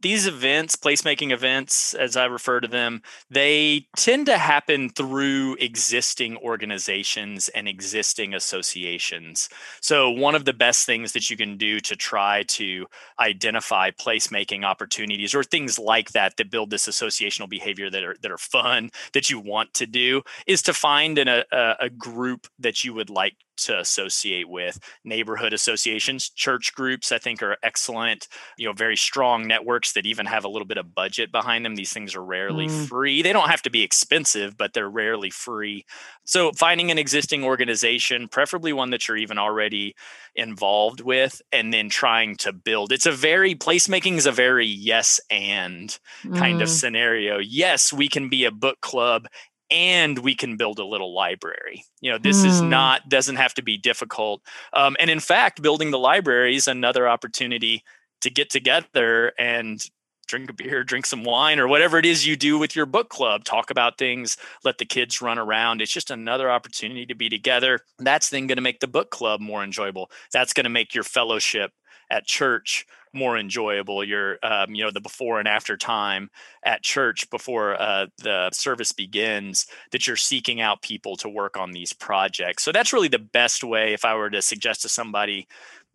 [0.00, 6.36] These events, placemaking events, as I refer to them, they tend to happen through existing
[6.38, 9.48] organizations and existing associations.
[9.80, 12.86] So one of the best things that you can do to try to
[13.18, 18.30] identify placemaking opportunities or things like that that build this associational behavior that are that
[18.30, 22.46] are fun that you want to do is to find in a, a, a group
[22.58, 24.78] that you would like to associate with.
[25.04, 30.26] Neighborhood associations church groups i think are excellent you know very strong networks that even
[30.26, 31.74] have a little bit of budget behind them.
[31.74, 32.88] These things are rarely mm.
[32.88, 33.22] free.
[33.22, 35.84] They don't have to be expensive but they're rarely free.
[36.24, 39.94] So finding an existing organization preferably one that you're even already
[40.34, 42.92] involved with and then trying to build.
[42.92, 45.96] It's a very placemaking is a very yes and
[46.34, 46.62] kind mm.
[46.62, 47.38] of scenario.
[47.38, 49.26] Yes we can be a book club
[49.70, 51.84] and we can build a little library.
[52.00, 52.46] You know, this mm.
[52.46, 52.68] is hmm.
[52.68, 54.42] not doesn't have to be difficult.
[54.72, 57.82] Um, and in fact, building the library is another opportunity
[58.20, 59.84] to get together and
[60.26, 63.08] drink a beer, drink some wine, or whatever it is you do with your book
[63.10, 63.44] club.
[63.44, 65.82] Talk about things, let the kids run around.
[65.82, 67.80] It's just another opportunity to be together.
[67.98, 70.10] That's then going to make the book club more enjoyable.
[70.32, 71.72] That's going to make your fellowship
[72.10, 76.28] at church more enjoyable your um, you know the before and after time
[76.64, 81.70] at church before uh, the service begins that you're seeking out people to work on
[81.70, 82.64] these projects.
[82.64, 85.46] So that's really the best way if i were to suggest to somebody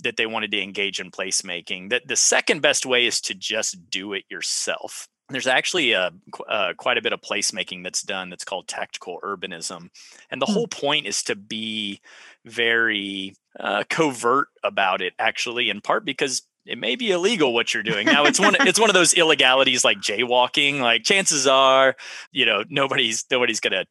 [0.02, 3.90] that they wanted to engage in placemaking that the second best way is to just
[3.90, 6.12] do it yourself there's actually a,
[6.48, 9.90] uh, quite a bit of placemaking that's done that's called tactical urbanism
[10.30, 10.54] and the mm.
[10.54, 12.02] whole point is to be
[12.46, 17.84] very uh, covert about it actually in part because it may be illegal what you're
[17.84, 21.96] doing now it's one it's one of those illegalities like jaywalking like chances are
[22.32, 23.86] you know nobody's nobody's gonna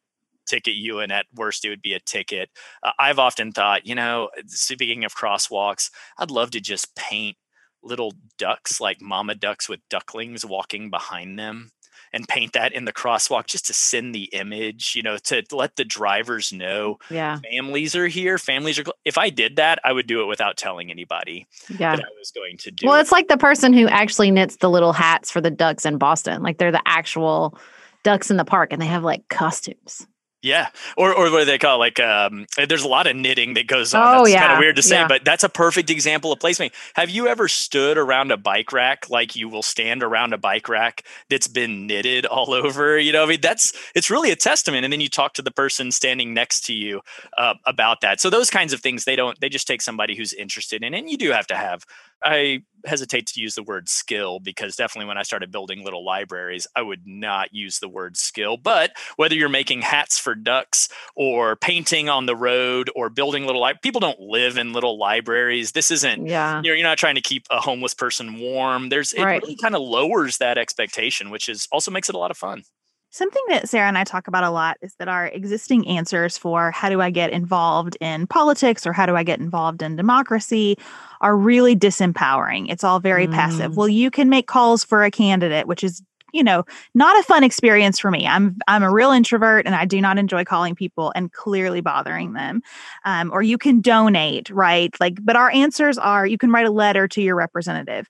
[0.47, 2.49] ticket you and at worst it would be a ticket
[2.81, 7.37] uh, i've often thought you know speaking of crosswalks i'd love to just paint
[7.83, 11.71] little ducks like mama ducks with ducklings walking behind them
[12.11, 15.75] and paint that in the crosswalk just to send the image, you know, to let
[15.75, 17.39] the drivers know yeah.
[17.51, 18.37] families are here.
[18.37, 21.95] Families are, if I did that, I would do it without telling anybody yeah.
[21.95, 23.01] that I was going to do Well, it.
[23.01, 26.41] it's like the person who actually knits the little hats for the ducks in Boston.
[26.41, 27.57] Like they're the actual
[28.03, 30.07] ducks in the park and they have like costumes.
[30.41, 31.79] Yeah, or or what do they call it?
[31.79, 34.01] like um, there's a lot of knitting that goes on.
[34.01, 34.41] Oh, that's yeah.
[34.41, 35.07] kind of weird to say, yeah.
[35.07, 36.73] but that's a perfect example of placement.
[36.93, 40.69] Have you ever stood around a bike rack like you will stand around a bike
[40.69, 42.99] rack that's been knitted all over?
[42.99, 44.83] You know, I mean, that's it's really a testament.
[44.83, 47.01] And then you talk to the person standing next to you
[47.37, 48.21] uh, about that.
[48.21, 49.39] So those kinds of things, they don't.
[49.39, 50.99] They just take somebody who's interested in, it.
[50.99, 51.85] and you do have to have
[52.23, 56.67] I hesitate to use the word skill because definitely when I started building little libraries,
[56.75, 58.57] I would not use the word skill.
[58.57, 63.61] But whether you're making hats for ducks or painting on the road or building little
[63.61, 65.73] li- people don't live in little libraries.
[65.73, 66.61] This isn't yeah.
[66.63, 68.89] you're, you're not trying to keep a homeless person warm.
[68.89, 69.41] There's it right.
[69.41, 72.63] really kind of lowers that expectation, which is also makes it a lot of fun.
[73.11, 76.69] Something that Sarah and I talk about a lot is that our existing answers for
[76.69, 80.77] how do I get involved in politics or how do I get involved in democracy
[81.21, 82.67] are really disempowering.
[82.69, 83.33] It's all very mm.
[83.33, 83.75] passive.
[83.75, 87.43] Well, you can make calls for a candidate, which is you know not a fun
[87.43, 91.11] experience for me i'm i'm a real introvert and i do not enjoy calling people
[91.15, 92.61] and clearly bothering them
[93.05, 96.71] um, or you can donate right like but our answers are you can write a
[96.71, 98.07] letter to your representative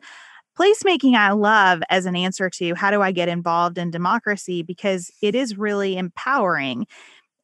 [0.60, 5.12] placemaking I love as an answer to how do I get involved in democracy because
[5.22, 6.86] it is really empowering.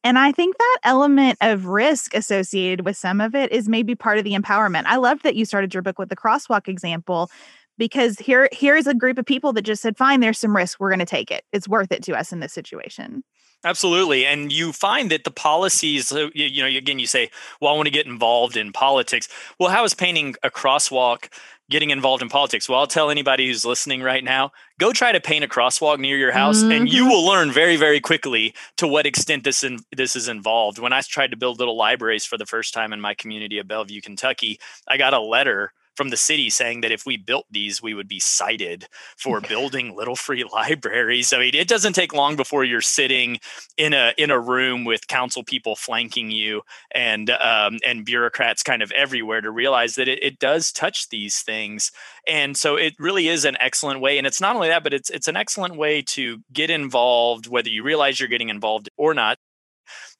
[0.04, 4.18] And I think that element of risk associated with some of it is maybe part
[4.18, 4.84] of the empowerment.
[4.86, 7.30] I loved that you started your book with the crosswalk example
[7.78, 10.88] because here here's a group of people that just said fine there's some risk we're
[10.88, 13.22] going to take it it's worth it to us in this situation
[13.64, 14.24] Absolutely.
[14.24, 17.30] And you find that the policies, you, you, know, again, you say,
[17.60, 19.28] well, I want to get involved in politics.
[19.58, 21.28] Well, how is painting a crosswalk
[21.68, 22.68] getting involved in politics?
[22.68, 26.16] Well, I'll tell anybody who's listening right now go try to paint a crosswalk near
[26.16, 26.72] your house, mm-hmm.
[26.72, 27.10] and you mm-hmm.
[27.10, 30.78] will learn very, very quickly to what extent this, in, this is involved.
[30.78, 33.66] When I tried to build little libraries for the first time in my community of
[33.66, 37.82] Bellevue, Kentucky, I got a letter from the city saying that if we built these,
[37.82, 38.86] we would be cited
[39.16, 41.32] for building little free libraries.
[41.32, 43.38] I mean, it doesn't take long before you're sitting
[43.76, 48.82] in a in a room with council people flanking you and um, and bureaucrats kind
[48.82, 51.90] of everywhere to realize that it, it does touch these things.
[52.28, 54.18] And so it really is an excellent way.
[54.18, 57.68] And it's not only that, but it's it's an excellent way to get involved, whether
[57.68, 59.38] you realize you're getting involved or not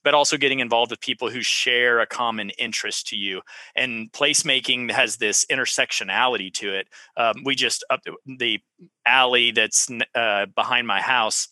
[0.07, 3.43] but also getting involved with people who share a common interest to you.
[3.75, 6.87] And placemaking has this intersectionality to it.
[7.17, 8.61] Um, we just up the
[9.05, 11.49] alley that's uh, behind my house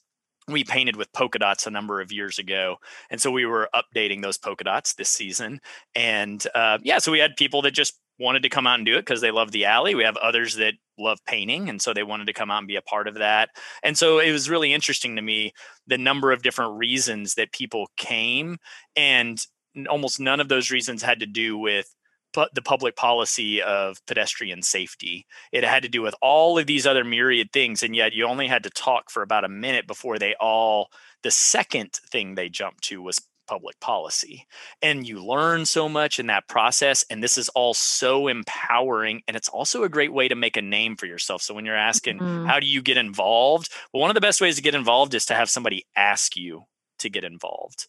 [0.46, 2.76] we painted with polka dots a number of years ago
[3.08, 5.58] and so we were updating those polka dots this season
[5.94, 8.94] and uh, yeah so we had people that just wanted to come out and do
[8.96, 9.94] it because they love the alley.
[9.94, 12.76] We have others that love painting and so they wanted to come out and be
[12.76, 13.50] a part of that.
[13.82, 15.52] And so it was really interesting to me
[15.86, 18.58] the number of different reasons that people came
[18.96, 19.38] and
[19.88, 21.94] almost none of those reasons had to do with
[22.52, 25.24] the public policy of pedestrian safety.
[25.52, 28.48] It had to do with all of these other myriad things and yet you only
[28.48, 30.88] had to talk for about a minute before they all
[31.22, 34.46] the second thing they jumped to was public policy.
[34.82, 37.04] And you learn so much in that process.
[37.10, 39.22] And this is all so empowering.
[39.26, 41.42] And it's also a great way to make a name for yourself.
[41.42, 42.46] So when you're asking, mm-hmm.
[42.46, 43.70] how do you get involved?
[43.92, 46.64] Well, one of the best ways to get involved is to have somebody ask you
[46.98, 47.86] to get involved.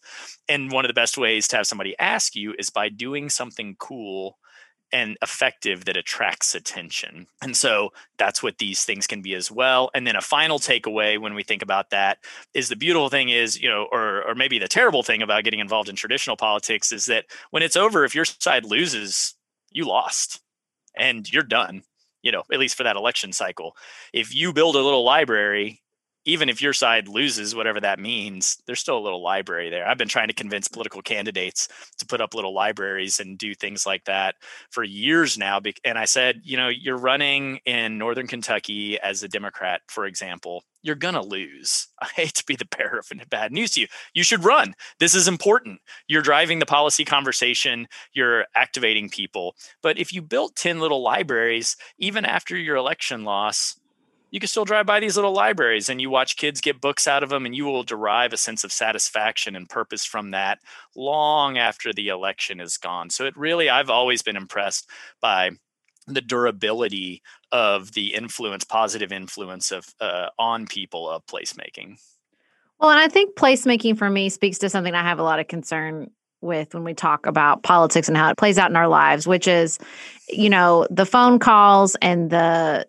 [0.48, 3.76] And one of the best ways to have somebody ask you is by doing something
[3.78, 4.38] cool
[4.92, 7.26] and effective that attracts attention.
[7.42, 9.90] And so that's what these things can be as well.
[9.94, 12.18] And then a final takeaway when we think about that
[12.54, 15.60] is the beautiful thing is, you know, or or maybe the terrible thing about getting
[15.60, 19.34] involved in traditional politics is that when it's over, if your side loses,
[19.72, 20.40] you lost
[20.96, 21.82] and you're done.
[22.22, 23.76] You know, at least for that election cycle.
[24.12, 25.80] If you build a little library
[26.26, 29.86] even if your side loses, whatever that means, there's still a little library there.
[29.86, 31.68] I've been trying to convince political candidates
[31.98, 34.34] to put up little libraries and do things like that
[34.70, 35.60] for years now.
[35.84, 40.64] And I said, you know, you're running in Northern Kentucky as a Democrat, for example,
[40.82, 41.88] you're going to lose.
[42.02, 43.86] I hate to be the bearer of bad news to you.
[44.12, 44.74] You should run.
[44.98, 45.80] This is important.
[46.08, 49.54] You're driving the policy conversation, you're activating people.
[49.82, 53.76] But if you built 10 little libraries, even after your election loss,
[54.30, 57.22] you can still drive by these little libraries and you watch kids get books out
[57.22, 60.58] of them and you will derive a sense of satisfaction and purpose from that
[60.94, 63.10] long after the election is gone.
[63.10, 64.88] So it really i've always been impressed
[65.20, 65.50] by
[66.06, 71.98] the durability of the influence positive influence of uh, on people of placemaking.
[72.78, 75.48] Well and i think placemaking for me speaks to something i have a lot of
[75.48, 76.10] concern
[76.42, 79.48] with when we talk about politics and how it plays out in our lives which
[79.48, 79.78] is
[80.28, 82.86] you know the phone calls and the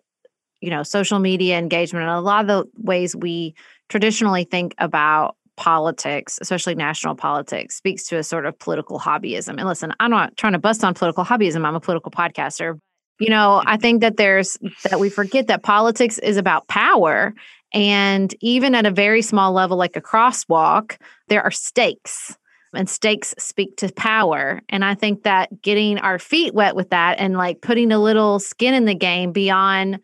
[0.60, 3.54] you know social media engagement and a lot of the ways we
[3.88, 9.56] traditionally think about politics especially national politics speaks to a sort of political hobbyism.
[9.58, 11.66] And listen i'm not trying to bust on political hobbyism.
[11.66, 12.78] I'm a political podcaster.
[13.18, 17.34] You know i think that there's that we forget that politics is about power.
[17.74, 20.96] And even at a very small level like a crosswalk
[21.28, 22.36] there are stakes
[22.74, 24.60] and stakes speak to power.
[24.68, 28.38] And i think that getting our feet wet with that and like putting a little
[28.38, 29.98] skin in the game beyond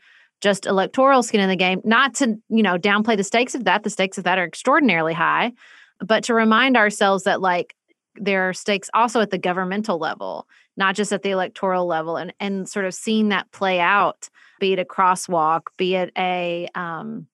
[0.44, 3.82] just electoral skin in the game, not to, you know, downplay the stakes of that.
[3.82, 5.54] The stakes of that are extraordinarily high,
[6.00, 7.74] but to remind ourselves that like
[8.16, 12.18] there are stakes also at the governmental level, not just at the electoral level.
[12.18, 14.28] And and sort of seeing that play out,
[14.60, 17.26] be it a crosswalk, be it a um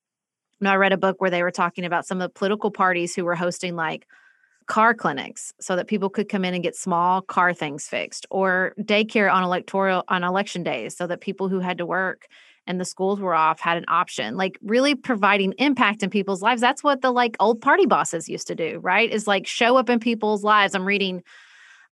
[0.60, 2.70] you know, I read a book where they were talking about some of the political
[2.70, 4.06] parties who were hosting like
[4.66, 8.72] car clinics so that people could come in and get small car things fixed or
[8.78, 12.28] daycare on electoral on election days so that people who had to work
[12.66, 16.60] and the schools were off had an option like really providing impact in people's lives.
[16.60, 19.10] That's what the like old party bosses used to do right?
[19.10, 20.74] Is like show up in people's lives.
[20.74, 21.22] I'm reading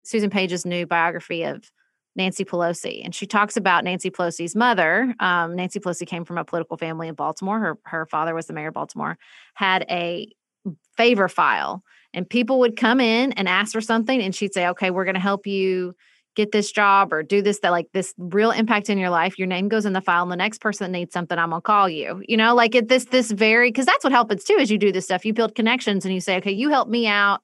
[0.03, 1.69] susan page's new biography of
[2.15, 6.45] nancy pelosi and she talks about nancy pelosi's mother um, nancy pelosi came from a
[6.45, 7.59] political family in baltimore.
[7.59, 9.17] Her, her father was the mayor of baltimore
[9.55, 10.27] had a
[10.97, 14.89] favor file and people would come in and ask for something and she'd say okay
[14.89, 15.95] we're going to help you
[16.35, 19.47] get this job or do this that like this real impact in your life your
[19.47, 21.89] name goes in the file and the next person that needs something i'm gonna call
[21.89, 24.77] you you know like it this this very because that's what happens too as you
[24.77, 27.41] do this stuff you build connections and you say okay you help me out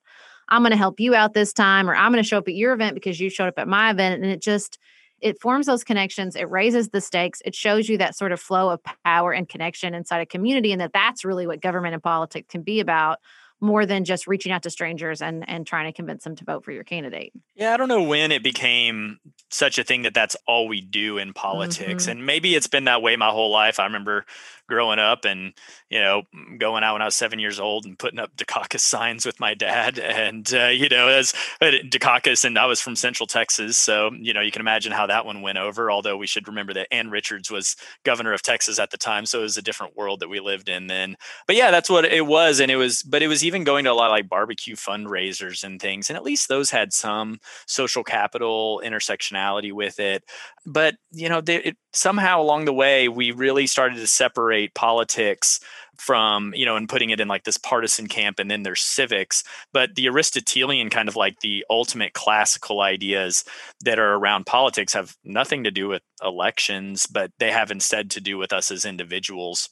[0.49, 2.93] i'm gonna help you out this time or i'm gonna show up at your event
[2.93, 4.77] because you showed up at my event and it just
[5.21, 8.69] it forms those connections it raises the stakes it shows you that sort of flow
[8.69, 12.47] of power and connection inside a community and that that's really what government and politics
[12.49, 13.19] can be about
[13.61, 16.63] more than just reaching out to strangers and and trying to convince them to vote
[16.63, 17.33] for your candidate.
[17.55, 21.17] Yeah, I don't know when it became such a thing that that's all we do
[21.17, 22.03] in politics.
[22.03, 22.11] Mm-hmm.
[22.11, 23.79] And maybe it's been that way my whole life.
[23.79, 24.25] I remember
[24.67, 25.53] growing up and
[25.89, 26.23] you know
[26.57, 29.53] going out when I was seven years old and putting up Dukakis signs with my
[29.53, 29.99] dad.
[30.15, 34.33] And uh, you know as uh, Dukakis and I was from Central Texas so you
[34.33, 37.09] know you can imagine how that one went over although we should remember that Ann
[37.09, 40.29] Richards was governor of Texas at the time so it was a different world that
[40.29, 41.15] we lived in then.
[41.47, 43.91] But yeah that's what it was and it was but it was even going to
[43.91, 48.03] a lot of like barbecue fundraisers and things and at least those had some social
[48.03, 50.23] capital intersectionality with it.
[50.65, 55.59] But you know they, it, somehow along the way we really started to separate politics
[55.97, 59.43] from you know and putting it in like this partisan camp and then there's civics.
[59.73, 63.43] But the aristotelian kind of like the ultimate classical ideas
[63.81, 68.21] that are around politics have nothing to do with elections but they have instead to
[68.21, 69.69] do with us as individuals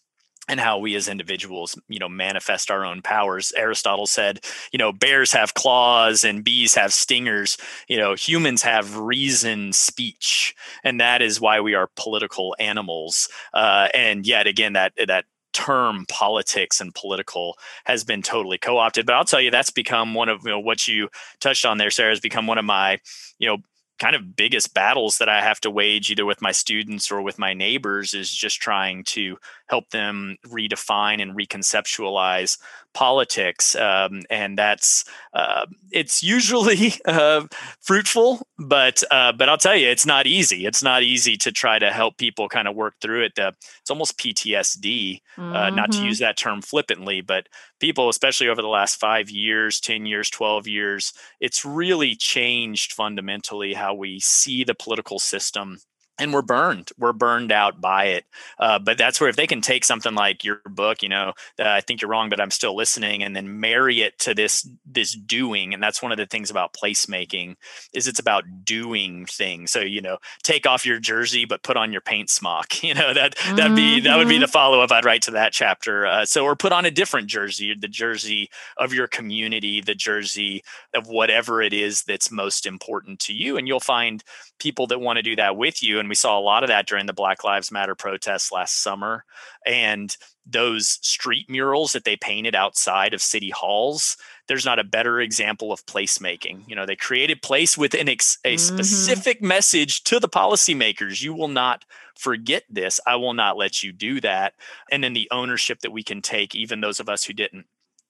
[0.49, 3.53] and how we as individuals you know manifest our own powers.
[3.55, 7.57] Aristotle said you know bears have claws and bees have stingers.
[7.87, 13.29] You know humans have reason speech and that is why we are political animals.
[13.53, 19.05] Uh, and yet again that that term politics and political has been totally co-opted.
[19.05, 21.91] But i'll tell you that's become one of you know what you touched on there
[21.91, 22.99] sarah has become one of my
[23.37, 23.57] you know
[23.99, 27.39] kind of biggest battles that I have to wage either with my students or with
[27.39, 29.37] my neighbors is just trying to
[29.67, 32.57] help them redefine and reconceptualize
[32.93, 37.45] politics um, and that's uh, it's usually uh,
[37.79, 41.79] fruitful but uh, but i'll tell you it's not easy it's not easy to try
[41.79, 45.75] to help people kind of work through it it's almost ptsd mm-hmm.
[45.75, 46.07] not to mm-hmm.
[46.07, 47.47] use that term flippantly but
[47.79, 53.73] people especially over the last five years 10 years 12 years it's really changed fundamentally
[53.73, 55.79] how we see the political system
[56.19, 58.25] and we're burned we're burned out by it
[58.59, 61.81] uh, but that's where if they can take something like your book you know i
[61.81, 65.73] think you're wrong but i'm still listening and then marry it to this this doing
[65.73, 67.55] and that's one of the things about placemaking
[67.93, 71.91] is it's about doing things so you know take off your jersey but put on
[71.91, 74.05] your paint smock you know that that'd be mm-hmm.
[74.05, 74.51] that would be the mm-hmm.
[74.51, 77.87] follow-up i'd write to that chapter uh, so or put on a different jersey the
[77.87, 83.57] jersey of your community the jersey of whatever it is that's most important to you
[83.57, 84.23] and you'll find
[84.59, 86.85] people that want to do that with you and we saw a lot of that
[86.85, 89.23] during the Black Lives Matter protests last summer.
[89.65, 94.17] And those street murals that they painted outside of city halls,
[94.49, 96.67] there's not a better example of placemaking.
[96.67, 98.75] You know, they created place with an ex- a mm-hmm.
[98.75, 101.21] specific message to the policymakers.
[101.21, 101.85] You will not
[102.15, 102.99] forget this.
[103.07, 104.55] I will not let you do that.
[104.91, 107.65] And then the ownership that we can take, even those of us who didn't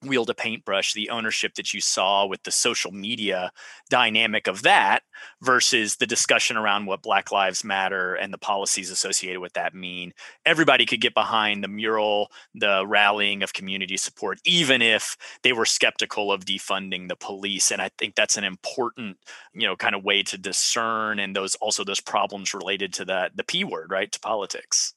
[0.06, 3.51] wield a paintbrush, the ownership that you saw with the social media
[3.89, 5.04] dynamic of that
[5.41, 10.14] versus the discussion around what Black Lives Matter and the policies associated with that mean.
[10.45, 15.66] Everybody could get behind the mural, the rallying of community support, even if they were
[15.66, 17.72] skeptical of defunding the police.
[17.72, 19.18] And I think that's an important,
[19.54, 23.36] you know, kind of way to discern and those also those problems related to that
[23.38, 24.12] the P word, right?
[24.12, 24.93] To politics.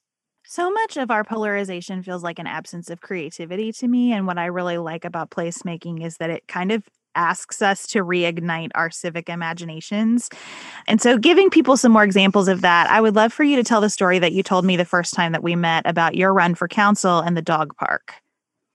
[0.49, 4.13] So much of our polarization feels like an absence of creativity to me.
[4.13, 6.85] And what I really like about placemaking is that it kind of
[7.17, 10.29] asks us to reignite our civic imaginations.
[10.87, 13.65] And so, giving people some more examples of that, I would love for you to
[13.65, 16.33] tell the story that you told me the first time that we met about your
[16.33, 18.15] run for council and the dog park.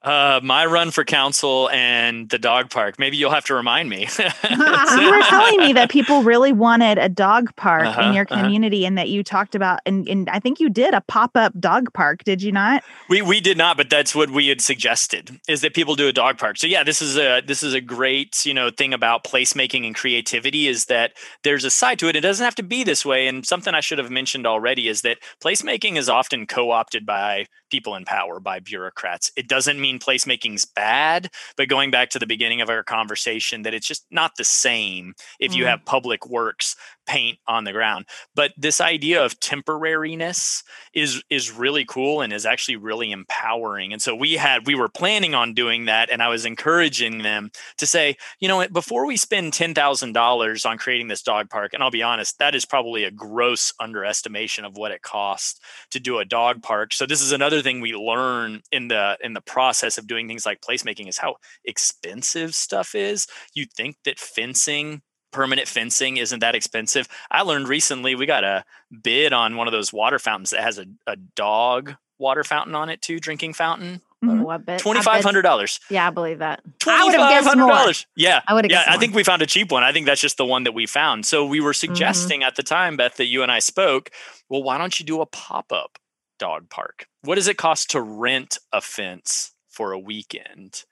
[0.03, 2.97] Uh, my run for council and the dog park.
[2.97, 4.07] Maybe you'll have to remind me.
[4.17, 8.41] you were telling me that people really wanted a dog park uh-huh, in your uh-huh.
[8.41, 8.87] community, uh-huh.
[8.87, 11.93] and that you talked about, and, and I think you did a pop up dog
[11.93, 12.23] park.
[12.23, 12.83] Did you not?
[13.09, 16.13] We we did not, but that's what we had suggested is that people do a
[16.13, 16.57] dog park.
[16.57, 19.95] So yeah, this is a this is a great you know thing about placemaking and
[19.95, 22.15] creativity is that there's a side to it.
[22.15, 23.27] It doesn't have to be this way.
[23.27, 27.45] And something I should have mentioned already is that placemaking is often co opted by
[27.71, 29.31] people in power, by bureaucrats.
[29.35, 33.73] It doesn't mean placemaking's bad, but going back to the beginning of our conversation, that
[33.73, 35.55] it's just not the same if mm.
[35.55, 36.75] you have public works
[37.05, 38.05] paint on the ground.
[38.35, 43.93] But this idea of temporariness is is really cool and is actually really empowering.
[43.93, 47.51] And so we had we were planning on doing that, and I was encouraging them
[47.77, 51.73] to say, you know, before we spend ten thousand dollars on creating this dog park,
[51.73, 55.59] and I'll be honest, that is probably a gross underestimation of what it costs
[55.91, 56.93] to do a dog park.
[56.93, 60.45] So this is another thing we learn in the in the process of doing things
[60.45, 61.35] like placemaking is how
[61.65, 63.27] expensive stuff is.
[63.53, 67.07] You think that fencing permanent fencing isn't that expensive.
[67.29, 68.63] I learned recently we got a
[69.01, 72.89] bid on one of those water fountains that has a, a dog water fountain on
[72.89, 74.01] it too, drinking fountain.
[74.23, 74.45] Mhm.
[74.45, 75.79] Oh, I bet- I Twenty bet- five hundred dollars.
[75.89, 76.61] Yeah, I believe that.
[76.63, 77.75] I Twenty would have five guessed hundred more.
[77.75, 78.05] dollars.
[78.15, 78.77] Yeah, I would have yeah.
[78.85, 79.83] guessed I think we found a cheap one.
[79.83, 81.25] I think that's just the one that we found.
[81.25, 81.79] So we were Mm-hmm.
[81.93, 84.11] suggesting at the time, Beth, that you and I spoke.
[84.49, 85.97] Well, why don't you do a pop up
[86.37, 87.07] dog park?
[87.23, 90.83] What does it cost to rent a fence for a weekend?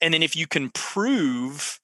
[0.00, 1.80] And then if you can prove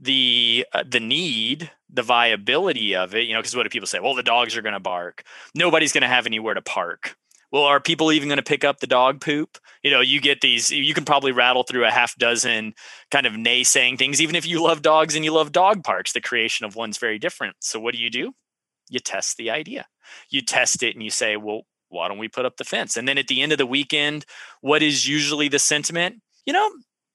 [0.00, 4.00] the uh, the need the viability of it you know because what do people say?
[4.00, 5.24] Well the dogs are going to bark.
[5.54, 7.16] Nobody's going to have anywhere to park.
[7.50, 9.58] Well are people even going to pick up the dog poop?
[9.82, 12.74] You know you get these you can probably rattle through a half dozen
[13.10, 16.20] kind of naysaying things even if you love dogs and you love dog parks the
[16.20, 17.56] creation of one's very different.
[17.60, 18.32] So what do you do?
[18.90, 19.86] You test the idea.
[20.30, 22.96] You test it and you say well why don't we put up the fence?
[22.96, 24.26] And then at the end of the weekend
[24.60, 26.16] what is usually the sentiment?
[26.44, 26.70] You know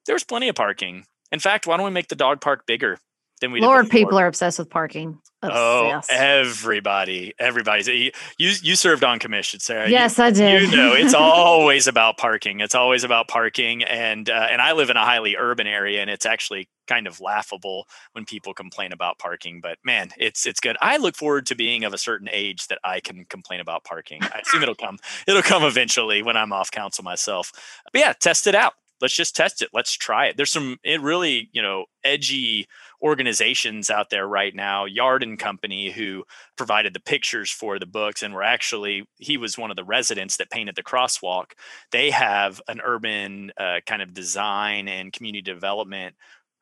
[0.08, 2.98] there's plenty of parking in fact, why don't we make the dog park bigger
[3.40, 5.20] than we did Lord, people are obsessed with parking.
[5.44, 6.12] Oh, Obsessed.
[6.12, 8.12] everybody, everybody's you.
[8.38, 9.88] You served on commission, Sarah.
[9.88, 10.70] You- yes, I did.
[10.70, 14.92] you know it's always about parking it's always about parking and uh, and i live
[14.92, 19.18] in a highly urban area and it's actually kind of laughable when people complain about
[19.18, 22.68] parking but man it's it's good i look forward to being of a certain age
[22.68, 26.54] that i can complain about parking i assume it'll come it'll come eventually when i'm
[26.54, 27.52] off council myself
[27.92, 29.70] but yeah test it out let's just test it.
[29.74, 30.38] Let's try it.
[30.38, 32.68] There's some really you know edgy
[33.02, 36.24] organizations out there right now yard and company who
[36.58, 40.38] provided the pictures for the books and were actually he was one of the residents
[40.38, 41.52] that painted the crosswalk.
[41.92, 46.16] They have an urban uh, kind of design and community development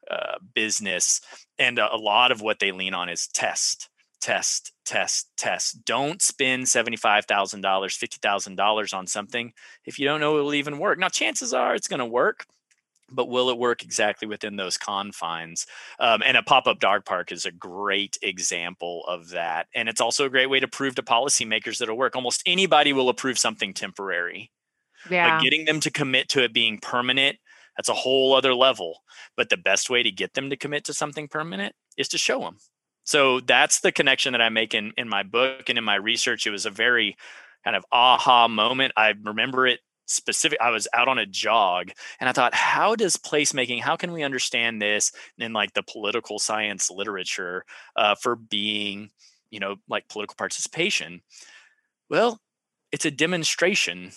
[0.10, 1.22] uh, business
[1.60, 3.90] and a, a lot of what they lean on is test
[4.22, 9.54] test test test don't spend $75000 $50000 on something
[9.86, 12.46] if you don't know it will even work now chances are it's going to work
[13.12, 15.66] but will it work exactly within those confines?
[16.00, 19.68] Um, and a pop up dog park is a great example of that.
[19.74, 22.16] And it's also a great way to prove to policymakers that it'll work.
[22.16, 24.52] Almost anybody will approve something temporary,
[25.10, 25.38] yeah.
[25.38, 27.38] but getting them to commit to it being permanent,
[27.78, 29.00] that's a whole other level.
[29.36, 32.42] But the best way to get them to commit to something permanent is to show
[32.42, 32.58] them.
[33.10, 36.46] So that's the connection that I make in, in my book and in my research.
[36.46, 37.18] It was a very
[37.64, 38.94] kind of aha moment.
[38.96, 43.16] I remember it specific i was out on a jog and i thought how does
[43.16, 47.64] placemaking how can we understand this in like the political science literature
[47.96, 49.12] uh, for being
[49.52, 51.22] you know like political participation
[52.10, 52.40] well
[52.92, 54.10] it's a demonstration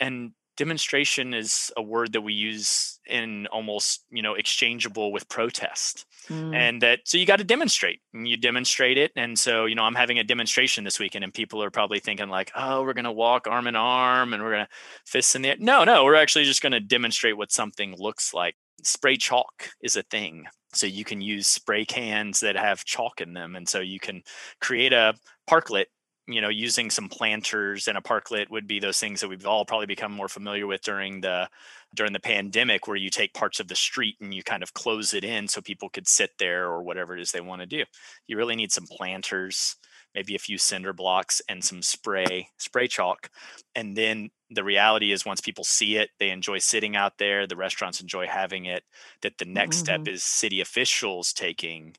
[0.00, 6.04] and demonstration is a word that we use in almost you know exchangeable with protest.
[6.28, 6.54] Mm.
[6.54, 9.84] and that so you got to demonstrate and you demonstrate it and so you know
[9.84, 13.06] i'm having a demonstration this weekend and people are probably thinking like oh we're going
[13.06, 14.70] to walk arm in arm and we're going to
[15.06, 15.56] fists in the air.
[15.58, 18.56] No no we're actually just going to demonstrate what something looks like.
[18.82, 20.44] Spray chalk is a thing
[20.74, 24.22] so you can use spray cans that have chalk in them and so you can
[24.60, 25.14] create a
[25.48, 25.86] parklet
[26.28, 29.64] you know using some planters and a parklet would be those things that we've all
[29.64, 31.48] probably become more familiar with during the
[31.94, 35.14] during the pandemic where you take parts of the street and you kind of close
[35.14, 37.82] it in so people could sit there or whatever it is they want to do.
[38.26, 39.76] You really need some planters
[40.14, 43.30] maybe a few cinder blocks and some spray spray chalk.
[43.74, 47.56] And then the reality is once people see it they enjoy sitting out there the
[47.56, 48.82] restaurants enjoy having it
[49.22, 50.14] that the next step mm-hmm.
[50.14, 51.94] is city officials taking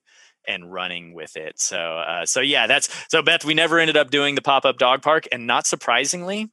[0.48, 4.10] and running with it so uh, so yeah that's so beth we never ended up
[4.10, 6.50] doing the pop-up dog park and not surprisingly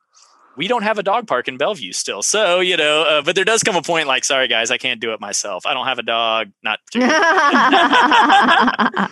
[0.56, 2.22] we don't have a dog park in Bellevue still.
[2.22, 5.00] So, you know, uh, but there does come a point like, sorry guys, I can't
[5.00, 5.66] do it myself.
[5.66, 6.50] I don't have a dog.
[6.62, 6.80] Not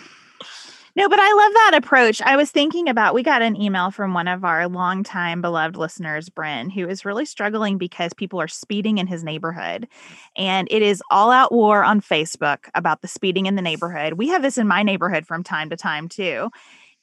[0.96, 2.22] No, but I love that approach.
[2.22, 6.28] I was thinking about we got an email from one of our longtime beloved listeners,
[6.28, 9.88] Bryn, who is really struggling because people are speeding in his neighborhood.
[10.36, 14.12] And it is all out war on Facebook about the speeding in the neighborhood.
[14.14, 16.50] We have this in my neighborhood from time to time too.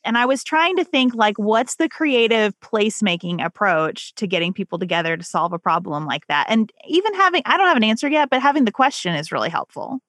[0.06, 4.80] And I was trying to think like what's the creative placemaking approach to getting people
[4.80, 6.48] together to solve a problem like that.
[6.50, 9.50] And even having I don't have an answer yet, but having the question is really
[9.50, 10.00] helpful.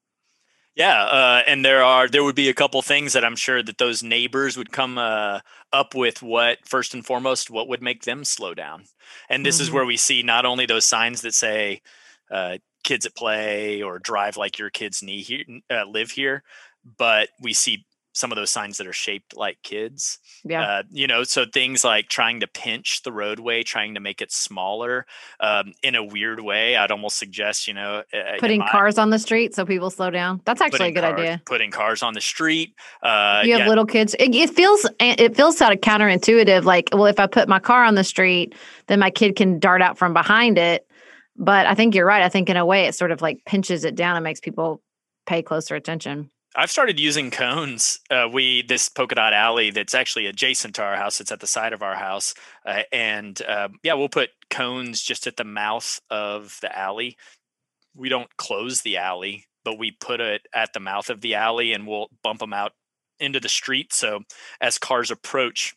[0.76, 3.76] Yeah, uh, and there are there would be a couple things that I'm sure that
[3.76, 5.40] those neighbors would come uh,
[5.72, 6.22] up with.
[6.22, 8.84] What first and foremost, what would make them slow down?
[9.28, 9.74] And this is Mhm.
[9.74, 11.82] where we see not only those signs that say
[12.30, 16.42] uh, "kids at play" or "drive like your kids need here, uh, live here,"
[16.98, 20.18] but we see some of those signs that are shaped like kids.
[20.44, 20.62] yeah.
[20.62, 24.30] Uh, you know, so things like trying to pinch the roadway, trying to make it
[24.30, 25.06] smaller
[25.40, 26.76] um, in a weird way.
[26.76, 28.02] I'd almost suggest, you know,
[28.38, 30.42] Putting my- cars on the street so people slow down.
[30.44, 31.42] That's actually a good cars- idea.
[31.46, 32.74] Putting cars on the street.
[33.02, 34.14] Uh, you have yeah, little kids.
[34.18, 36.64] It, it feels it feels sort of counterintuitive.
[36.64, 38.54] Like, well, if I put my car on the street,
[38.88, 40.86] then my kid can dart out from behind it.
[41.36, 42.22] But I think you're right.
[42.22, 44.82] I think in a way, it sort of like pinches it down and makes people
[45.26, 46.30] pay closer attention.
[46.54, 48.00] I've started using cones.
[48.10, 51.20] Uh, we this polka dot alley that's actually adjacent to our house.
[51.20, 52.34] It's at the side of our house,
[52.66, 57.16] uh, and uh, yeah, we'll put cones just at the mouth of the alley.
[57.94, 61.72] We don't close the alley, but we put it at the mouth of the alley,
[61.72, 62.72] and we'll bump them out
[63.18, 63.92] into the street.
[63.92, 64.20] So
[64.60, 65.74] as cars approach,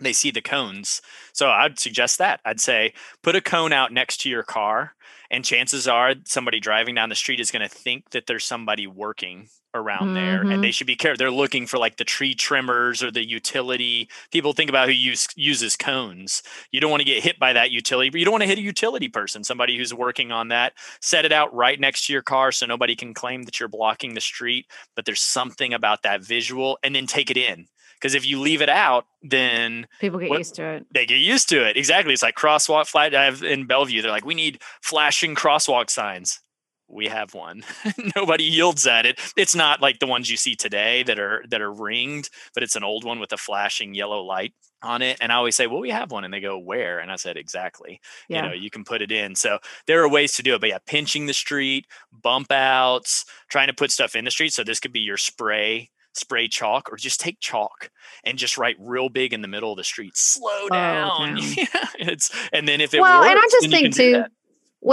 [0.00, 1.00] they see the cones.
[1.32, 2.40] So I'd suggest that.
[2.44, 2.92] I'd say
[3.22, 4.94] put a cone out next to your car,
[5.30, 8.86] and chances are somebody driving down the street is going to think that there's somebody
[8.86, 10.14] working around mm-hmm.
[10.14, 10.70] there and they mm-hmm.
[10.70, 14.70] should be careful they're looking for like the tree trimmers or the utility people think
[14.70, 18.18] about who use uses cones you don't want to get hit by that utility but
[18.18, 21.32] you don't want to hit a utility person somebody who's working on that set it
[21.32, 24.66] out right next to your car so nobody can claim that you're blocking the street
[24.94, 27.66] but there's something about that visual and then take it in
[28.00, 30.86] because if you leave it out, then people get what, used to it.
[30.92, 31.76] They get used to it.
[31.76, 32.12] Exactly.
[32.12, 33.14] It's like crosswalk flag.
[33.14, 34.02] I have in Bellevue.
[34.02, 36.40] They're like, we need flashing crosswalk signs.
[36.88, 37.64] We have one.
[38.16, 39.18] Nobody yields at it.
[39.36, 42.76] It's not like the ones you see today that are that are ringed, but it's
[42.76, 45.16] an old one with a flashing yellow light on it.
[45.20, 46.24] And I always say, well, we have one.
[46.24, 47.00] And they go, where?
[47.00, 48.00] And I said, exactly.
[48.28, 48.36] Yeah.
[48.36, 49.34] You know, you can put it in.
[49.34, 50.60] So there are ways to do it.
[50.60, 54.52] But yeah, pinching the street, bump outs, trying to put stuff in the street.
[54.52, 57.90] So this could be your spray spray chalk or just take chalk
[58.24, 61.36] and just write real big in the middle of the street slow oh, down.
[61.36, 61.66] yeah,
[61.98, 64.24] it's and then if it well works, and i just think too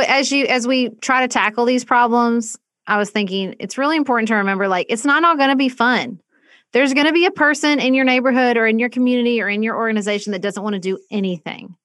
[0.07, 2.57] as you as we try to tackle these problems
[2.88, 5.69] i was thinking it's really important to remember like it's not all going to be
[5.69, 6.19] fun.
[6.74, 9.61] There's going to be a person in your neighborhood or in your community or in
[9.61, 11.76] your organization that doesn't want to do anything.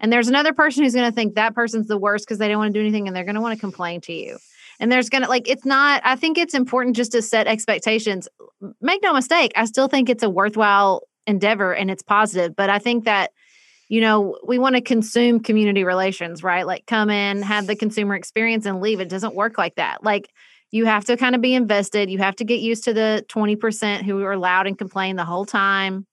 [0.00, 2.58] And there's another person who's going to think that person's the worst because they don't
[2.58, 4.38] want to do anything and they're going to want to complain to you
[4.82, 8.28] and there's gonna like it's not i think it's important just to set expectations.
[8.82, 12.78] Make no mistake i still think it's a worthwhile endeavor and it's positive but i
[12.78, 13.30] think that
[13.88, 16.66] you know we want to consume community relations right?
[16.66, 19.00] Like come in have the consumer experience and leave.
[19.00, 20.02] It doesn't work like that.
[20.04, 20.28] Like
[20.72, 22.10] you have to kind of be invested.
[22.10, 25.44] You have to get used to the 20% who are loud and complain the whole
[25.44, 26.06] time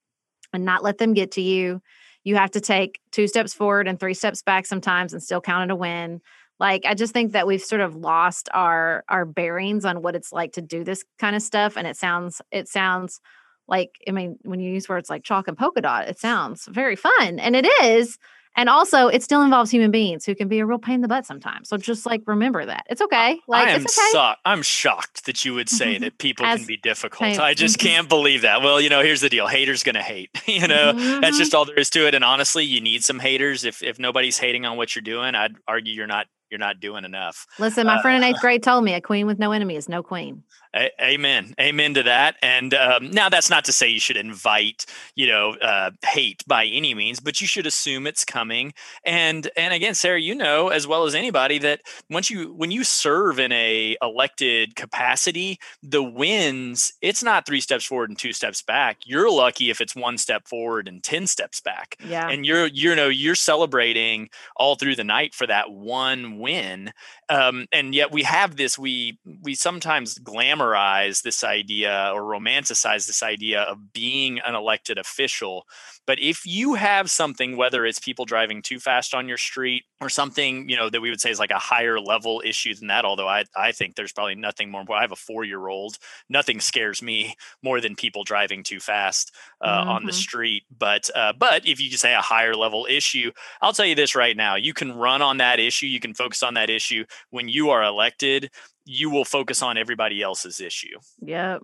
[0.51, 1.81] and not let them get to you.
[2.25, 5.71] You have to take two steps forward and three steps back sometimes and still count
[5.71, 6.19] it a win
[6.59, 10.31] like i just think that we've sort of lost our our bearings on what it's
[10.31, 13.21] like to do this kind of stuff and it sounds it sounds
[13.67, 16.95] like i mean when you use words like chalk and polka dot it sounds very
[16.95, 18.17] fun and it is
[18.55, 21.07] and also it still involves human beings who can be a real pain in the
[21.07, 22.83] butt sometimes so just like remember that.
[22.89, 23.39] It's okay.
[23.47, 24.09] Like I am okay.
[24.11, 27.39] So- i'm shocked that you would say that people can be difficult.
[27.39, 28.61] i just can't believe that.
[28.61, 30.93] Well you know here's the deal haters gonna hate you know?
[30.93, 31.21] Mm-hmm.
[31.21, 33.63] that's just all there is to it and honestly you need some haters.
[33.63, 37.05] If if nobody's hating on what you're doing i'd argue you're not you're not doing
[37.05, 37.45] enough.
[37.59, 39.89] Listen, my uh, friend in eighth grade told me a queen with no enemy is
[39.89, 40.43] no queen.
[40.75, 41.55] A- amen.
[41.59, 42.35] Amen to that.
[42.43, 46.65] And um, now that's not to say you should invite, you know, uh, hate by
[46.65, 48.73] any means, but you should assume it's coming.
[49.03, 52.83] And and again, Sarah, you know as well as anybody that once you when you
[52.83, 58.61] serve in a elected capacity, the wins it's not three steps forward and two steps
[58.61, 58.97] back.
[59.05, 61.95] You're lucky if it's one step forward and ten steps back.
[62.05, 62.29] Yeah.
[62.29, 66.91] And you're you know you're celebrating all through the night for that one win.
[67.27, 73.07] Um, and yet we have this we we sometimes glamour glamorize this idea or romanticize
[73.07, 75.65] this idea of being an elected official.
[76.05, 80.09] But if you have something, whether it's people driving too fast on your street or
[80.09, 83.05] something, you know, that we would say is like a higher level issue than that,
[83.05, 84.83] although I, I think there's probably nothing more.
[84.91, 85.97] I have a four year old.
[86.29, 89.89] Nothing scares me more than people driving too fast uh, mm-hmm.
[89.89, 90.19] on the mm-hmm.
[90.19, 90.63] street.
[90.75, 93.31] But uh, but if you say a higher level issue,
[93.61, 95.85] I'll tell you this right now: you can run on that issue.
[95.85, 98.49] You can focus on that issue when you are elected
[98.89, 100.97] you will focus on everybody else's issue.
[101.21, 101.61] Yep.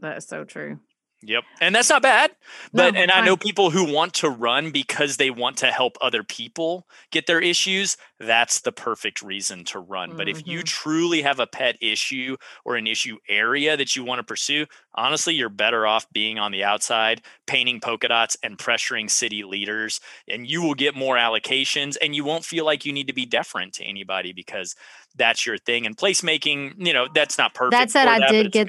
[0.00, 0.80] That is so true.
[1.26, 1.44] Yep.
[1.60, 2.32] And that's not bad.
[2.72, 5.96] But no, and I know people who want to run because they want to help
[6.00, 7.96] other people get their issues.
[8.20, 10.10] That's the perfect reason to run.
[10.10, 10.18] Mm-hmm.
[10.18, 10.64] But if you mm-hmm.
[10.64, 15.34] truly have a pet issue or an issue area that you want to pursue, honestly,
[15.34, 20.00] you're better off being on the outside, painting polka dots and pressuring city leaders.
[20.28, 23.26] And you will get more allocations and you won't feel like you need to be
[23.26, 24.74] deferent to anybody because
[25.16, 25.86] that's your thing.
[25.86, 27.72] And placemaking, you know, that's not perfect.
[27.72, 28.68] That said, I that, did get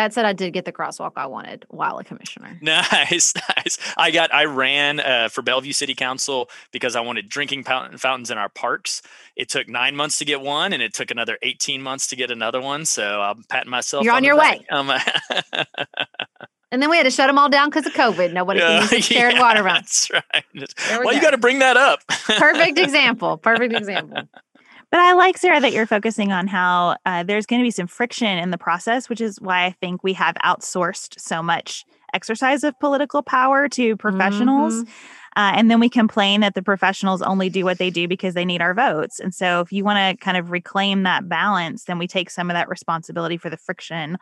[0.00, 2.58] that said, I did get the crosswalk I wanted while a commissioner.
[2.70, 3.78] Nice, nice.
[3.96, 8.38] I got, I ran uh, for Bellevue City Council because I wanted drinking fountains in
[8.38, 9.02] our parks.
[9.36, 12.30] It took nine months to get one, and it took another eighteen months to get
[12.30, 12.84] another one.
[12.84, 14.04] So I'm patting myself.
[14.04, 14.64] You're on, on your way.
[14.70, 14.90] Um,
[16.70, 18.32] and then we had to shut them all down because of COVID.
[18.32, 20.10] Nobody can use the shared yeah, water runs.
[20.54, 21.00] That's right.
[21.00, 21.10] Well, go.
[21.10, 22.06] you got to bring that up.
[22.06, 23.38] Perfect example.
[23.38, 24.22] Perfect example.
[24.90, 27.86] But I like, Sarah, that you're focusing on how uh, there's going to be some
[27.86, 32.64] friction in the process, which is why I think we have outsourced so much exercise
[32.64, 34.74] of political power to professionals.
[34.74, 34.90] Mm-hmm.
[35.36, 38.44] Uh, and then we complain that the professionals only do what they do because they
[38.44, 39.20] need our votes.
[39.20, 42.50] And so, if you want to kind of reclaim that balance, then we take some
[42.50, 44.18] of that responsibility for the friction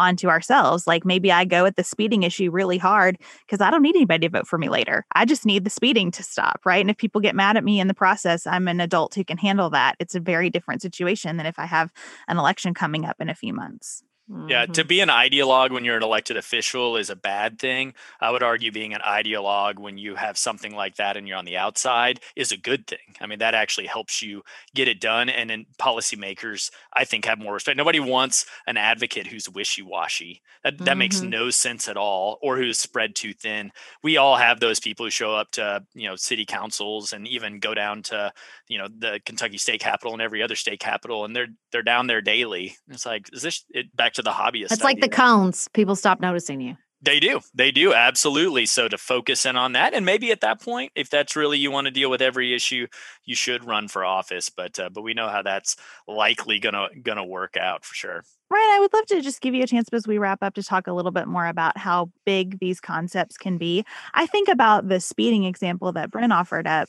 [0.00, 0.86] onto ourselves.
[0.86, 4.26] Like maybe I go at the speeding issue really hard because I don't need anybody
[4.26, 5.06] to vote for me later.
[5.14, 6.80] I just need the speeding to stop, right?
[6.80, 9.38] And if people get mad at me in the process, I'm an adult who can
[9.38, 9.96] handle that.
[10.00, 11.92] It's a very different situation than if I have
[12.26, 14.02] an election coming up in a few months.
[14.46, 14.72] Yeah, Mm-hmm.
[14.72, 17.94] to be an ideologue when you're an elected official is a bad thing.
[18.20, 21.44] I would argue being an ideologue when you have something like that and you're on
[21.44, 23.16] the outside is a good thing.
[23.20, 24.42] I mean, that actually helps you
[24.74, 25.28] get it done.
[25.28, 27.76] And then policymakers, I think, have more respect.
[27.76, 30.42] Nobody wants an advocate who's wishy washy.
[30.64, 31.28] That, that makes Mhm.
[31.28, 33.70] no sense at all or who's spread too thin.
[34.02, 37.60] We all have those people who show up to, you know, city councils and even
[37.60, 38.32] go down to,
[38.68, 42.06] you know, the Kentucky state capitol and every other state capitol and they're they're down
[42.06, 42.76] there daily.
[42.88, 44.72] It's like, is this it back to the hobbyist?
[44.72, 45.68] It's like the cones.
[45.72, 46.76] People stop noticing you.
[47.02, 47.40] They do.
[47.54, 47.94] They do.
[47.94, 48.66] Absolutely.
[48.66, 51.70] So to focus in on that and maybe at that point if that's really you
[51.70, 52.86] want to deal with every issue,
[53.24, 56.88] you should run for office, but uh, but we know how that's likely going to
[57.00, 58.22] going to work out for sure.
[58.50, 60.62] Ryan, I would love to just give you a chance as we wrap up to
[60.62, 63.84] talk a little bit more about how big these concepts can be.
[64.12, 66.88] I think about the speeding example that Brent offered up.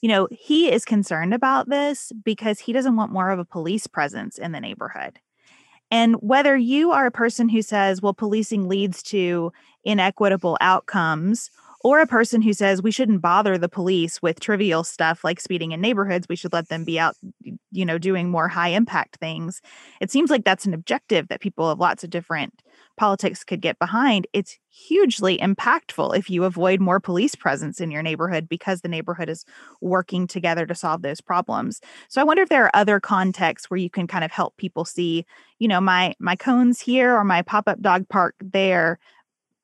[0.00, 3.86] You know, he is concerned about this because he doesn't want more of a police
[3.86, 5.18] presence in the neighborhood.
[5.90, 9.52] And whether you are a person who says, well, policing leads to
[9.84, 11.50] inequitable outcomes,
[11.88, 15.72] or a person who says we shouldn't bother the police with trivial stuff like speeding
[15.72, 17.16] in neighborhoods, we should let them be out,
[17.72, 19.62] you know, doing more high impact things.
[19.98, 22.62] It seems like that's an objective that people of lots of different
[22.98, 24.26] politics could get behind.
[24.34, 29.30] It's hugely impactful if you avoid more police presence in your neighborhood because the neighborhood
[29.30, 29.46] is
[29.80, 31.80] working together to solve those problems.
[32.10, 34.84] So I wonder if there are other contexts where you can kind of help people
[34.84, 35.24] see,
[35.58, 38.98] you know, my my cones here or my pop-up dog park there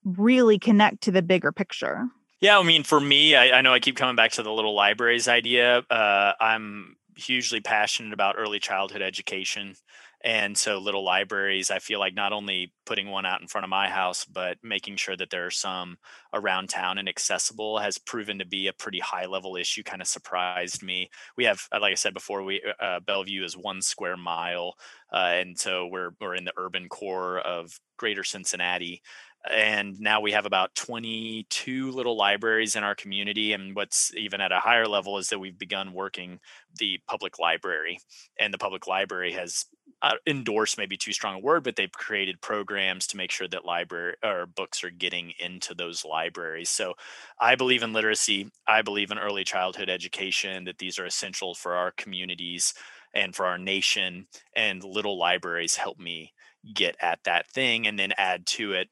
[0.05, 2.07] really connect to the bigger picture.
[2.41, 4.75] Yeah, I mean, for me, I, I know I keep coming back to the little
[4.75, 5.79] libraries idea.
[5.91, 9.77] Uh, I'm hugely passionate about early childhood education.
[10.23, 13.69] And so, little libraries, I feel like not only putting one out in front of
[13.69, 15.99] my house, but making sure that there are some
[16.33, 19.83] around town and accessible has proven to be a pretty high level issue.
[19.83, 21.11] Kind of surprised me.
[21.37, 24.77] We have, uh, like I said before, we uh, Bellevue is one square mile,
[25.13, 29.03] uh, and so we're we're in the urban core of Greater Cincinnati
[29.51, 34.53] and now we have about 22 little libraries in our community and what's even at
[34.53, 36.41] a higher level is that we've begun working
[36.79, 37.99] the public library
[38.41, 39.67] and the public library has
[40.03, 43.65] uh, endorsed maybe too strong a word but they've created programs to make sure that
[43.65, 46.71] library or books are getting into those libraries.
[46.71, 46.95] So
[47.39, 51.75] i believe in literacy i believe in early childhood education that these are essential for
[51.75, 52.75] our communities
[53.15, 54.27] and for our nation
[54.57, 56.33] and little libraries help me
[56.75, 58.89] get at that thing and then add to it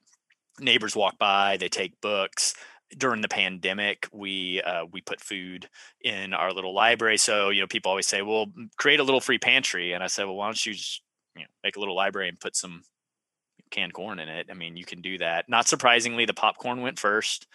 [0.59, 2.53] neighbors walk by they take books
[2.97, 5.67] during the pandemic we uh, we put food
[6.03, 8.45] in our little library so you know people always say well
[8.77, 11.01] create a little free pantry and i said well why don't you just
[11.35, 12.83] you know make a little library and put some
[13.71, 16.99] canned corn in it i mean you can do that not surprisingly the popcorn went
[16.99, 17.47] first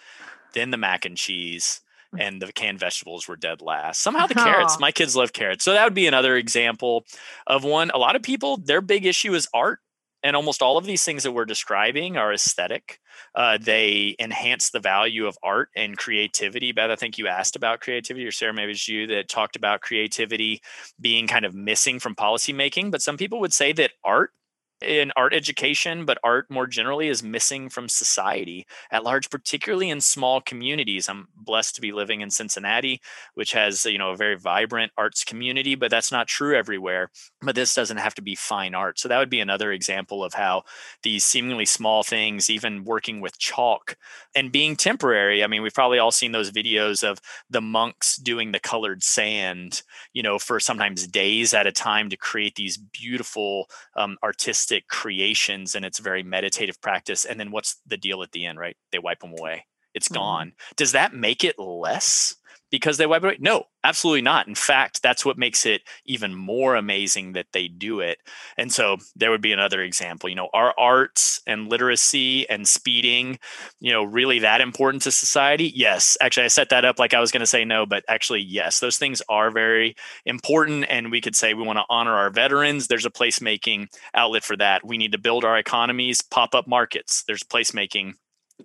[0.55, 1.81] then the mac and cheese
[2.17, 4.01] and the canned vegetables were dead last.
[4.01, 5.65] Somehow the carrots, my kids love carrots.
[5.65, 7.05] So that would be another example
[7.47, 7.91] of one.
[7.91, 9.81] A lot of people, their big issue is art.
[10.23, 13.01] And almost all of these things that we're describing are aesthetic.
[13.35, 16.73] Uh, they enhance the value of art and creativity.
[16.73, 19.81] Beth, I think you asked about creativity, or Sarah, maybe it's you that talked about
[19.81, 20.61] creativity
[21.01, 22.91] being kind of missing from policymaking.
[22.91, 24.33] But some people would say that art
[24.81, 30.01] in art education, but art more generally is missing from society at large, particularly in
[30.01, 31.09] small communities.
[31.09, 33.01] I'm blessed to be living in Cincinnati,
[33.35, 37.11] which has you know a very vibrant arts community, but that's not true everywhere.
[37.43, 38.99] But this doesn't have to be fine art.
[38.99, 40.63] So that would be another example of how
[41.03, 43.97] these seemingly small things, even working with chalk
[44.35, 45.43] and being temporary.
[45.43, 47.21] I mean, we've probably all seen those videos of
[47.51, 52.17] the monks doing the colored sand, you know, for sometimes days at a time to
[52.17, 57.97] create these beautiful um, artistic creations and it's very meditative practice and then what's the
[57.97, 58.77] deal at the end right?
[58.93, 59.67] They wipe them away.
[59.95, 60.15] It's Mhm.
[60.15, 60.53] gone.
[60.77, 62.35] Does that make it less
[62.71, 63.37] because they wipe away?
[63.41, 64.47] No absolutely not.
[64.47, 68.19] In fact that's what makes it even more amazing that they do it.
[68.57, 73.39] And so there would be another example you know are arts and literacy and speeding
[73.81, 75.73] you know really that important to society?
[75.75, 76.17] Yes.
[76.21, 78.81] Actually i set that up like i was going to say no but actually yes.
[78.81, 79.97] Those things are very
[80.27, 82.89] important and we could say we want to honor our veterans.
[82.89, 84.87] There's a placemaking outlet for that.
[84.87, 87.25] We need to build our economies pop up markets.
[87.27, 88.15] There's placemaking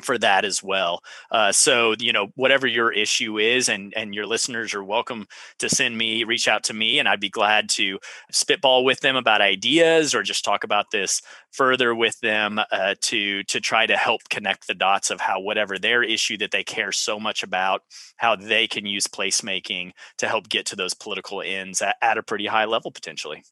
[0.02, 4.26] for that as well uh, so you know whatever your issue is and and your
[4.26, 5.26] listeners are welcome
[5.60, 8.00] to send me reach out to me and i'd be glad to
[8.32, 11.22] spitball with them about ideas or just talk about this
[11.52, 15.78] further with them uh, to to try to help connect the dots of how whatever
[15.78, 17.82] their issue that they care so much about
[18.18, 22.24] how they can use placemaking to help get to those political ends at, at a
[22.24, 23.44] pretty high level potentially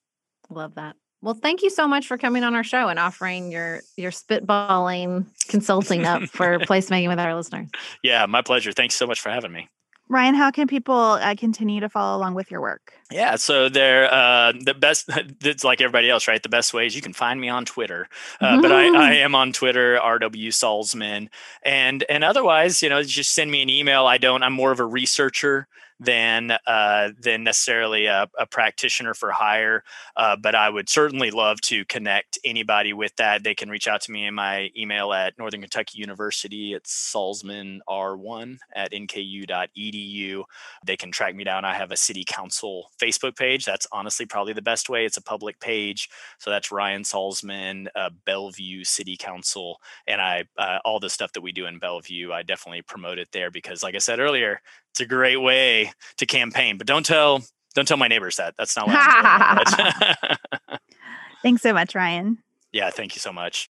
[0.51, 0.95] Love that.
[1.21, 5.25] Well, thank you so much for coming on our show and offering your your spitballing
[5.47, 7.69] consulting up for placemaking with our listeners.
[8.03, 8.71] Yeah, my pleasure.
[8.71, 9.69] Thanks so much for having me.
[10.11, 12.91] Ryan, how can people uh, continue to follow along with your work?
[13.11, 15.09] Yeah, so they're uh, the best.
[15.43, 16.43] It's like everybody else, right?
[16.43, 18.09] The best ways you can find me on Twitter,
[18.41, 21.29] uh, but I, I, am on Twitter, RW Salzman,
[21.63, 24.05] and and otherwise, you know, just send me an email.
[24.05, 24.43] I don't.
[24.43, 25.67] I'm more of a researcher
[26.01, 29.83] than uh, than necessarily a, a, practitioner for hire.
[30.17, 33.43] Uh, but I would certainly love to connect anybody with that.
[33.43, 36.73] They can reach out to me in my email at Northern Kentucky University.
[36.73, 40.43] It's salzmanr1 at nku.edu.
[40.83, 41.65] They can track me down.
[41.65, 43.63] I have a city council Facebook page.
[43.63, 45.05] That's honestly probably the best way.
[45.05, 46.09] It's a public page.
[46.39, 49.79] So that's Ryan Salzman, uh, Bellevue City Council.
[50.07, 53.27] And I, uh, all the stuff that we do in Bellevue, I definitely promote it
[53.31, 54.61] there because, like I said earlier,
[54.91, 56.77] it's a great way to campaign.
[56.77, 58.55] But don't tell don't tell my neighbors that.
[58.57, 60.37] That's not what I'm doing.
[61.43, 62.37] Thanks so much, Ryan.
[62.71, 63.69] Yeah, thank you so much.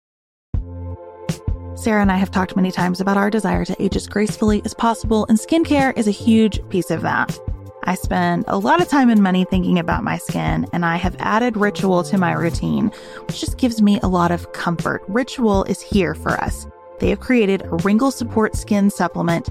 [1.75, 4.73] Sarah and I have talked many times about our desire to age as gracefully as
[4.73, 7.39] possible, and skincare is a huge piece of that.
[7.85, 11.17] I spend a lot of time and money thinking about my skin, and I have
[11.19, 12.91] added Ritual to my routine,
[13.27, 15.03] which just gives me a lot of comfort.
[15.09, 16.67] Ritual is here for us.
[16.99, 19.51] They have created a wrinkle support skin supplement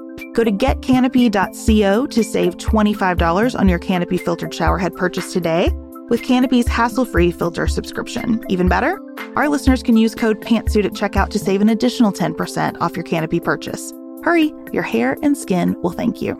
[0.33, 5.69] Go to getcanopy.co to save $25 on your Canopy filtered showerhead purchase today
[6.09, 8.43] with Canopy's hassle-free filter subscription.
[8.49, 8.99] Even better,
[9.35, 13.03] our listeners can use code PANTSUIT at checkout to save an additional 10% off your
[13.03, 13.93] Canopy purchase.
[14.23, 16.35] Hurry, your hair and skin will thank you.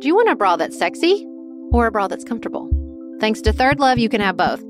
[0.00, 1.26] Do you want a bra that's sexy
[1.72, 2.70] or a bra that's comfortable?
[3.20, 4.69] Thanks to Third Love, you can have both.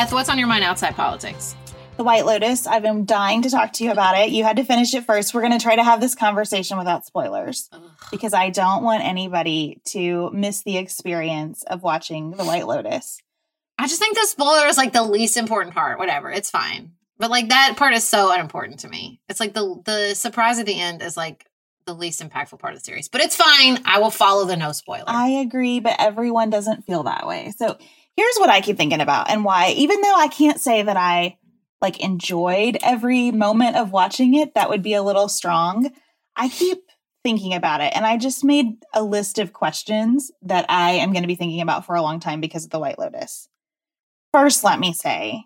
[0.00, 1.54] Beth, what's on your mind outside politics?
[1.98, 2.66] The White Lotus.
[2.66, 4.30] I've been dying to talk to you about it.
[4.30, 5.34] You had to finish it first.
[5.34, 7.82] We're going to try to have this conversation without spoilers Ugh.
[8.10, 13.20] because I don't want anybody to miss the experience of watching The White Lotus.
[13.76, 15.98] I just think the spoiler is like the least important part.
[15.98, 16.92] Whatever, it's fine.
[17.18, 19.20] But like that part is so unimportant to me.
[19.28, 21.44] It's like the the surprise at the end is like
[21.84, 23.08] the least impactful part of the series.
[23.08, 23.80] But it's fine.
[23.84, 25.04] I will follow the no spoiler.
[25.08, 27.52] I agree, but everyone doesn't feel that way.
[27.58, 27.76] So
[28.20, 31.38] here's what I keep thinking about and why, even though I can't say that I
[31.80, 35.90] like enjoyed every moment of watching it, that would be a little strong.
[36.36, 36.82] I keep
[37.24, 41.22] thinking about it and I just made a list of questions that I am going
[41.22, 43.48] to be thinking about for a long time because of the White Lotus.
[44.34, 45.44] First, let me say,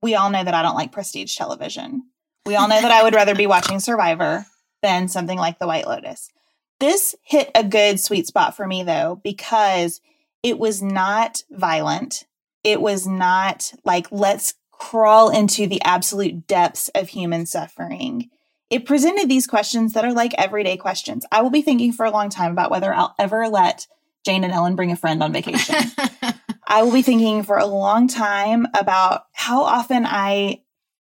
[0.00, 2.04] we all know that I don't like prestige television.
[2.46, 4.46] We all know that I would rather be watching Survivor
[4.82, 6.30] than something like the White Lotus.
[6.78, 10.00] This hit a good sweet spot for me though, because
[10.44, 12.26] it was not violent.
[12.62, 18.28] It was not like, let's crawl into the absolute depths of human suffering.
[18.68, 21.24] It presented these questions that are like everyday questions.
[21.32, 23.86] I will be thinking for a long time about whether I'll ever let
[24.26, 25.76] Jane and Ellen bring a friend on vacation.
[26.66, 30.62] I will be thinking for a long time about how often I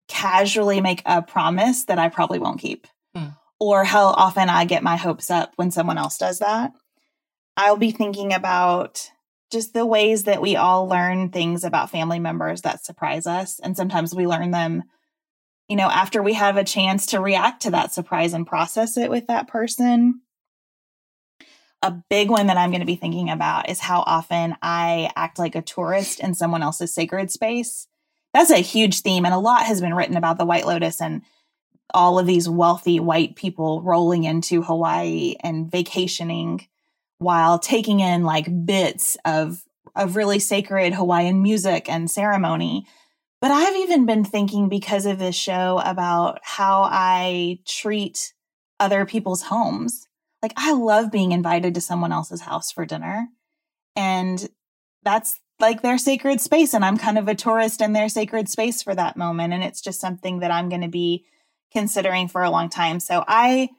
[0.07, 3.29] casually make a promise that I probably won't keep, hmm.
[3.59, 6.71] or how often I get my hopes up when someone else does that.
[7.57, 9.11] I'll be thinking about
[9.55, 13.59] just the ways that we all learn things about family members that surprise us.
[13.61, 14.83] And sometimes we learn them,
[15.69, 19.09] you know, after we have a chance to react to that surprise and process it
[19.09, 20.21] with that person.
[21.81, 25.39] A big one that I'm going to be thinking about is how often I act
[25.39, 27.87] like a tourist in someone else's sacred space.
[28.33, 31.21] That's a huge theme, and a lot has been written about the White Lotus and
[31.93, 36.67] all of these wealthy white people rolling into Hawaii and vacationing
[37.17, 39.63] while taking in like bits of
[39.95, 42.85] of really sacred Hawaiian music and ceremony.
[43.41, 48.33] But I've even been thinking because of this show about how I treat
[48.79, 50.07] other people's homes.
[50.41, 53.27] Like I love being invited to someone else's house for dinner.
[53.95, 54.49] And
[55.03, 58.83] that's like their sacred space and I'm kind of a tourist in their sacred space
[58.83, 61.25] for that moment and it's just something that I'm going to be
[61.71, 62.99] considering for a long time.
[62.99, 63.69] So I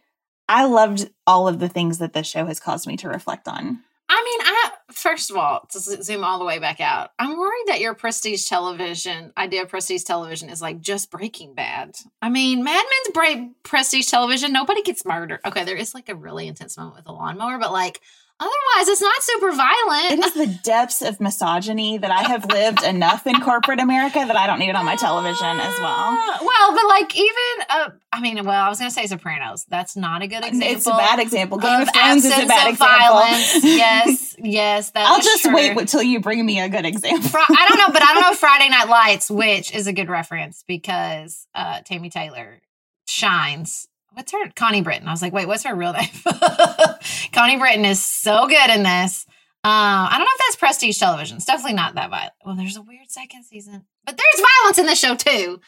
[0.48, 3.80] I loved all of the things that this show has caused me to reflect on.
[4.08, 7.64] I mean, I first of all, to zoom all the way back out, I'm worried
[7.66, 11.96] that your prestige television idea of prestige television is like just Breaking Bad.
[12.22, 14.52] I mean, Mad Men's break prestige television.
[14.52, 15.40] Nobody gets murdered.
[15.44, 18.00] Okay, there is like a really intense moment with a lawnmower, but like
[18.38, 20.12] Otherwise, it's not super violent.
[20.12, 24.36] It is the depths of misogyny that I have lived enough in corporate America that
[24.36, 26.18] I don't need it on my television as well.
[26.42, 29.64] Well, but like even, uh, I mean, well, I was going to say Sopranos.
[29.70, 30.68] That's not a good example.
[30.68, 31.56] It's a bad example.
[31.56, 32.86] Game of, of Thrones is a bad example.
[32.86, 33.64] Violence.
[33.64, 34.92] yes, yes.
[34.94, 35.54] I'll just true.
[35.54, 37.30] wait until you bring me a good example.
[37.34, 40.62] I don't know, but I don't know Friday Night Lights, which is a good reference
[40.68, 42.60] because uh, Tami Taylor
[43.06, 45.06] shines what's her Connie Britton?
[45.06, 46.08] I was like, wait, what's her real name?
[47.32, 49.26] Connie Britton is so good in this.
[49.62, 51.36] Uh, I don't know if that's prestige television.
[51.36, 52.32] It's definitely not that violent.
[52.44, 55.60] Well, there's a weird second season, but there's violence in the show too.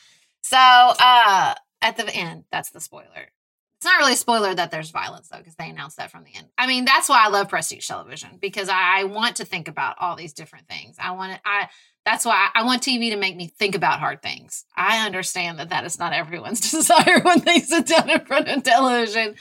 [0.43, 3.29] So uh, at the end, that's the spoiler.
[3.77, 6.35] It's not really a spoiler that there's violence though, because they announced that from the
[6.35, 6.49] end.
[6.57, 10.17] I mean, that's why I love prestige television because I want to think about all
[10.17, 10.97] these different things.
[10.99, 11.41] I want to.
[11.45, 11.69] I
[12.05, 14.65] that's why I want TV to make me think about hard things.
[14.75, 18.63] I understand that that is not everyone's desire when they sit down in front of
[18.63, 19.35] television.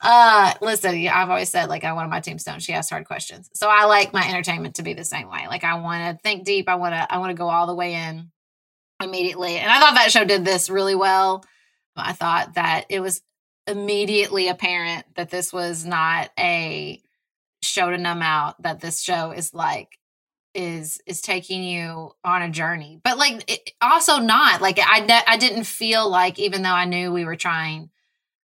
[0.00, 2.60] Uh, listen, I've always said like I wanted my tombstone.
[2.60, 5.46] She asks hard questions, so I like my entertainment to be the same way.
[5.48, 6.68] Like I want to think deep.
[6.68, 8.30] I want to I want to go all the way in
[9.02, 9.56] immediately.
[9.56, 11.44] And I thought that show did this really well.
[11.96, 13.22] I thought that it was
[13.66, 17.00] immediately apparent that this was not a
[17.62, 18.62] show to numb out.
[18.62, 19.98] That this show is like
[20.54, 25.36] is is taking you on a journey but like it, also not like i i
[25.36, 27.90] didn't feel like even though i knew we were trying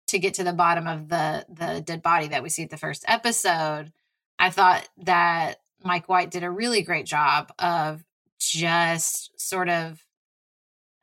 [0.05, 2.77] to get to the bottom of the the dead body that we see at the
[2.77, 3.91] first episode
[4.37, 8.03] i thought that mike white did a really great job of
[8.39, 10.03] just sort of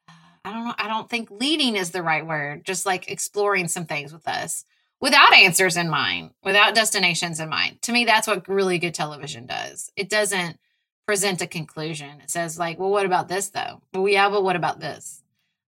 [0.08, 0.12] uh,
[0.44, 3.84] i don't know i don't think leading is the right word just like exploring some
[3.84, 4.64] things with us
[5.00, 7.82] without answers in mind without destinations in mind.
[7.82, 9.90] To me that's what really good television does.
[9.96, 10.58] It doesn't
[11.06, 12.20] present a conclusion.
[12.20, 13.82] It says like, well, what about this though?
[13.92, 15.22] Well, yeah, but what about this?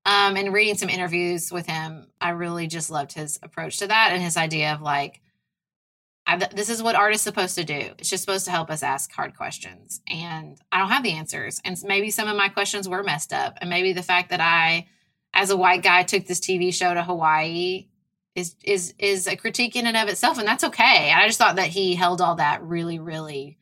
[0.04, 4.10] Um, and reading some interviews with him, I really just loved his approach to that
[4.12, 5.20] and his idea of like,
[6.26, 7.90] I, this is what art is supposed to do.
[7.98, 10.00] It's just supposed to help us ask hard questions.
[10.08, 11.60] And I don't have the answers.
[11.64, 13.58] And maybe some of my questions were messed up.
[13.60, 14.86] And maybe the fact that I,
[15.34, 17.88] as a white guy, took this TV show to Hawaii
[18.34, 20.38] is is is a critique in and of itself.
[20.38, 21.12] And that's okay.
[21.12, 23.56] I just thought that he held all that really, really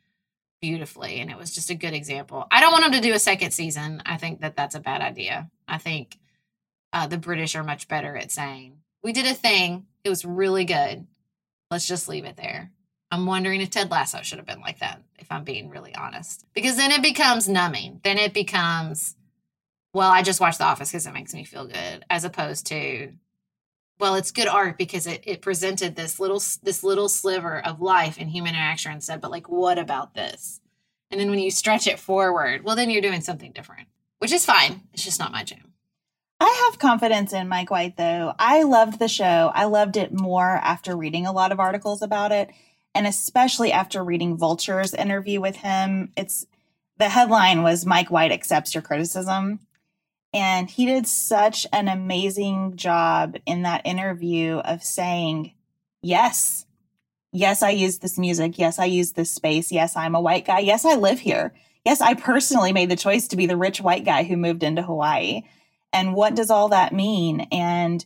[0.64, 2.46] beautifully and it was just a good example.
[2.50, 4.02] I don't want them to do a second season.
[4.06, 5.50] I think that that's a bad idea.
[5.68, 6.16] I think
[6.90, 9.84] uh, the british are much better at saying we did a thing.
[10.04, 11.06] It was really good.
[11.70, 12.70] Let's just leave it there.
[13.10, 16.46] I'm wondering if Ted Lasso should have been like that, if I'm being really honest.
[16.54, 18.00] Because then it becomes numbing.
[18.02, 19.14] Then it becomes,
[19.92, 23.12] well, I just watch The Office because it makes me feel good, as opposed to,
[23.98, 28.16] well, it's good art because it, it presented this little this little sliver of life
[28.18, 30.60] and human interaction and said, but like, what about this?
[31.10, 33.88] And then when you stretch it forward, well, then you're doing something different,
[34.18, 34.82] which is fine.
[34.92, 35.72] It's just not my jam.
[36.40, 38.34] I have confidence in Mike White, though.
[38.38, 39.52] I loved the show.
[39.54, 42.50] I loved it more after reading a lot of articles about it,
[42.94, 46.12] and especially after reading Vulture's interview with him.
[46.16, 46.46] It's
[46.98, 49.60] the headline was Mike White accepts your criticism.
[50.34, 55.52] And he did such an amazing job in that interview of saying,
[56.02, 56.66] Yes,
[57.32, 58.58] yes, I use this music.
[58.58, 59.72] Yes, I use this space.
[59.72, 60.58] Yes, I'm a white guy.
[60.58, 61.54] Yes, I live here.
[61.84, 64.82] Yes, I personally made the choice to be the rich white guy who moved into
[64.82, 65.42] Hawaii.
[65.92, 67.46] And what does all that mean?
[67.52, 68.04] And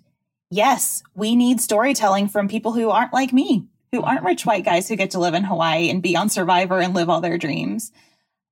[0.51, 4.89] yes, we need storytelling from people who aren't like me, who aren't rich white guys
[4.89, 7.91] who get to live in Hawaii and be on Survivor and live all their dreams.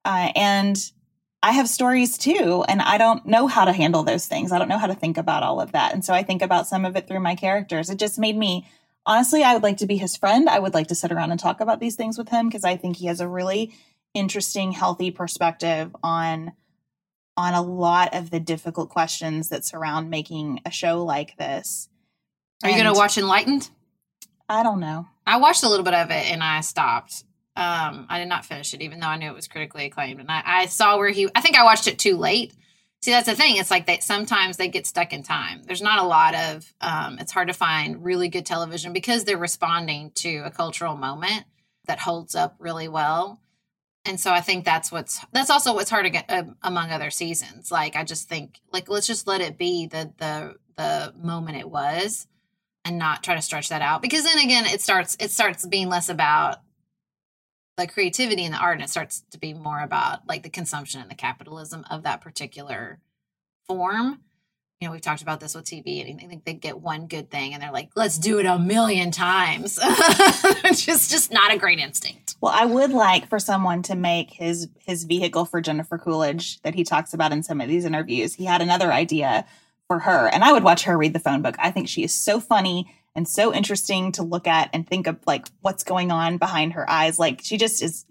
[0.05, 0.93] Uh, and
[1.43, 4.53] I have stories too, and I don't know how to handle those things.
[4.53, 5.93] I don't know how to think about all of that.
[5.93, 7.91] And so I think about some of it through my characters.
[7.91, 8.67] It just made me
[9.07, 10.49] honestly, I would like to be his friend.
[10.49, 12.77] I would like to sit around and talk about these things with him because I
[12.77, 13.73] think he has a really
[14.13, 16.53] interesting, healthy perspective on
[17.39, 21.91] on a lot of the difficult questions that surround making a show like this.
[22.65, 23.69] Are you going to watch Enlightened?
[24.49, 25.07] I don't know.
[25.27, 27.25] I watched a little bit of it and I stopped.
[27.57, 30.21] Um, I did not finish it, even though I knew it was critically acclaimed.
[30.21, 31.29] And I, I saw where he.
[31.35, 32.53] I think I watched it too late
[33.03, 33.57] See, that's the thing.
[33.57, 35.63] It's like that sometimes they get stuck in time.
[35.65, 36.75] There's not a lot of.
[36.81, 41.45] Um, it's hard to find really good television because they're responding to a cultural moment
[41.87, 43.41] that holds up really well.
[44.07, 47.11] And so I think that's what's that's also what's hard to get uh, among other
[47.11, 47.71] seasons.
[47.71, 51.71] Like I just think like let's just let it be the the the moment it
[51.71, 52.27] was
[52.85, 55.89] and not try to stretch that out because then again it starts it starts being
[55.89, 56.59] less about
[57.77, 61.01] the creativity and the art and it starts to be more about like the consumption
[61.01, 62.99] and the capitalism of that particular
[63.67, 64.21] form.
[64.81, 67.31] You know we've talked about this with tv and i think they get one good
[67.31, 69.79] thing and they're like let's do it a million times.
[70.65, 72.37] Which is just not a great instinct.
[72.41, 76.75] Well i would like for someone to make his his vehicle for jennifer coolidge that
[76.75, 78.35] he talks about in some of these interviews.
[78.35, 79.47] He had another idea
[79.87, 81.57] for her and i would watch her read the phone book.
[81.59, 85.19] I think she is so funny and so interesting to look at and think of
[85.27, 87.19] like what's going on behind her eyes.
[87.19, 88.07] Like she just is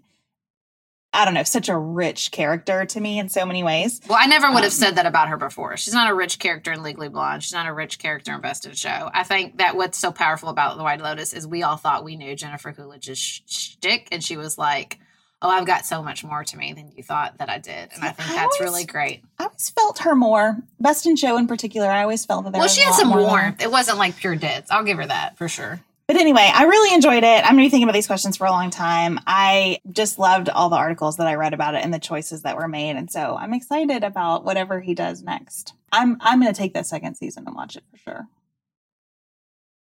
[1.12, 4.02] I don't know, such a rich character to me in so many ways.
[4.06, 5.78] Well, I never would have um, said that about her before.
[5.78, 7.42] She's not a rich character in Legally Blonde.
[7.42, 9.10] She's not a rich character in Best in Show.
[9.14, 12.16] I think that what's so powerful about The White Lotus is we all thought we
[12.16, 14.98] knew Jennifer Coolidge's shtick, and she was like,
[15.42, 17.90] oh, I've got so much more to me than you thought that I did.
[17.94, 19.22] And I think that's always, really great.
[19.38, 20.56] I always felt her more.
[20.80, 23.62] Best in Show in particular, I always felt that there well, she had some warmth.
[23.62, 24.70] It wasn't like pure deads.
[24.70, 25.80] I'll give her that for sure.
[26.06, 27.44] But anyway, I really enjoyed it.
[27.44, 29.18] I'm going to be thinking about these questions for a long time.
[29.26, 32.56] I just loved all the articles that I read about it and the choices that
[32.56, 32.94] were made.
[32.94, 35.74] And so I'm excited about whatever he does next.
[35.90, 38.28] I'm I'm going to take that second season and watch it for sure.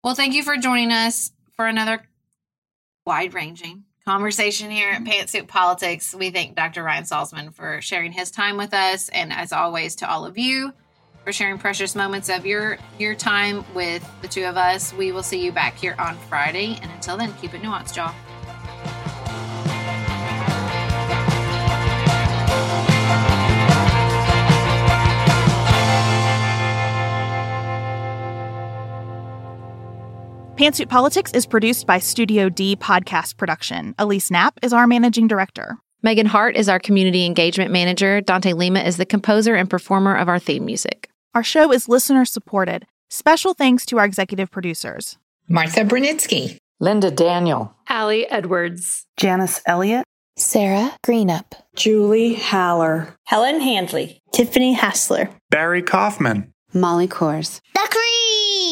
[0.03, 2.07] Well, thank you for joining us for another
[3.05, 6.15] wide ranging conversation here at Pantsuit Politics.
[6.15, 6.83] We thank Dr.
[6.83, 10.73] Ryan Salzman for sharing his time with us, and as always, to all of you
[11.23, 14.93] for sharing precious moments of your your time with the two of us.
[14.93, 18.15] We will see you back here on Friday, and until then, keep it nuanced, y'all.
[30.61, 33.95] Pantsuit Politics is produced by Studio D Podcast Production.
[33.97, 35.79] Elise Knapp is our managing director.
[36.03, 38.21] Megan Hart is our community engagement manager.
[38.21, 41.09] Dante Lima is the composer and performer of our theme music.
[41.33, 42.85] Our show is listener supported.
[43.09, 45.17] Special thanks to our executive producers
[45.47, 50.05] Martha Brunitsky, Linda Daniel, Allie Edwards, Janice Elliott,
[50.37, 57.89] Sarah Greenup, Julie Haller, Helen Handley, Tiffany Hassler, Barry Kaufman, Molly Kors, The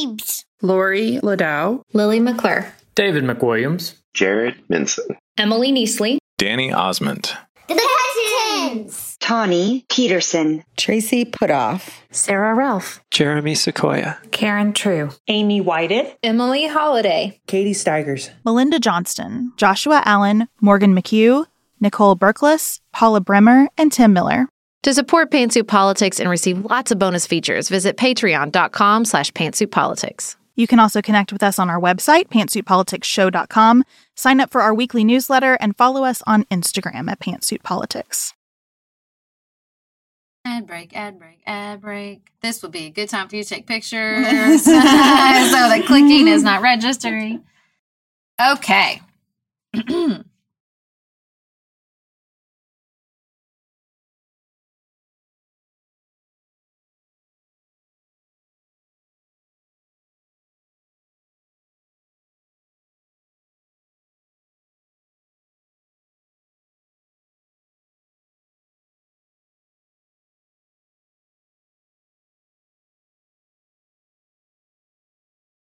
[0.06, 0.46] Creeps.
[0.62, 7.32] Lori Ladow, Lily McClure, David McWilliams, Jared Minson, Emily Neasley, Danny Osmond,
[7.68, 16.68] The Hutchins, Tawny Peterson, Tracy Putoff, Sarah Ralph, Jeremy Sequoia, Karen True, Amy Whited, Emily
[16.68, 21.46] Holiday, Katie Steigers, Melinda Johnston, Joshua Allen, Morgan McHugh,
[21.80, 24.48] Nicole Berkless, Paula Bremer, and Tim Miller.
[24.84, 30.36] To support Pantsuit Politics and receive lots of bonus features, visit patreon.com slash pantsuitpolitics.
[30.60, 35.06] You can also connect with us on our website, pantsuitpoliticsshow.com, sign up for our weekly
[35.06, 38.34] newsletter, and follow us on Instagram at pantsuitpolitics.
[40.44, 42.28] Ad break, ad break, ad break.
[42.42, 44.26] This would be a good time for you to take pictures
[44.66, 47.46] so the clicking is not registering.
[48.46, 49.02] Okay.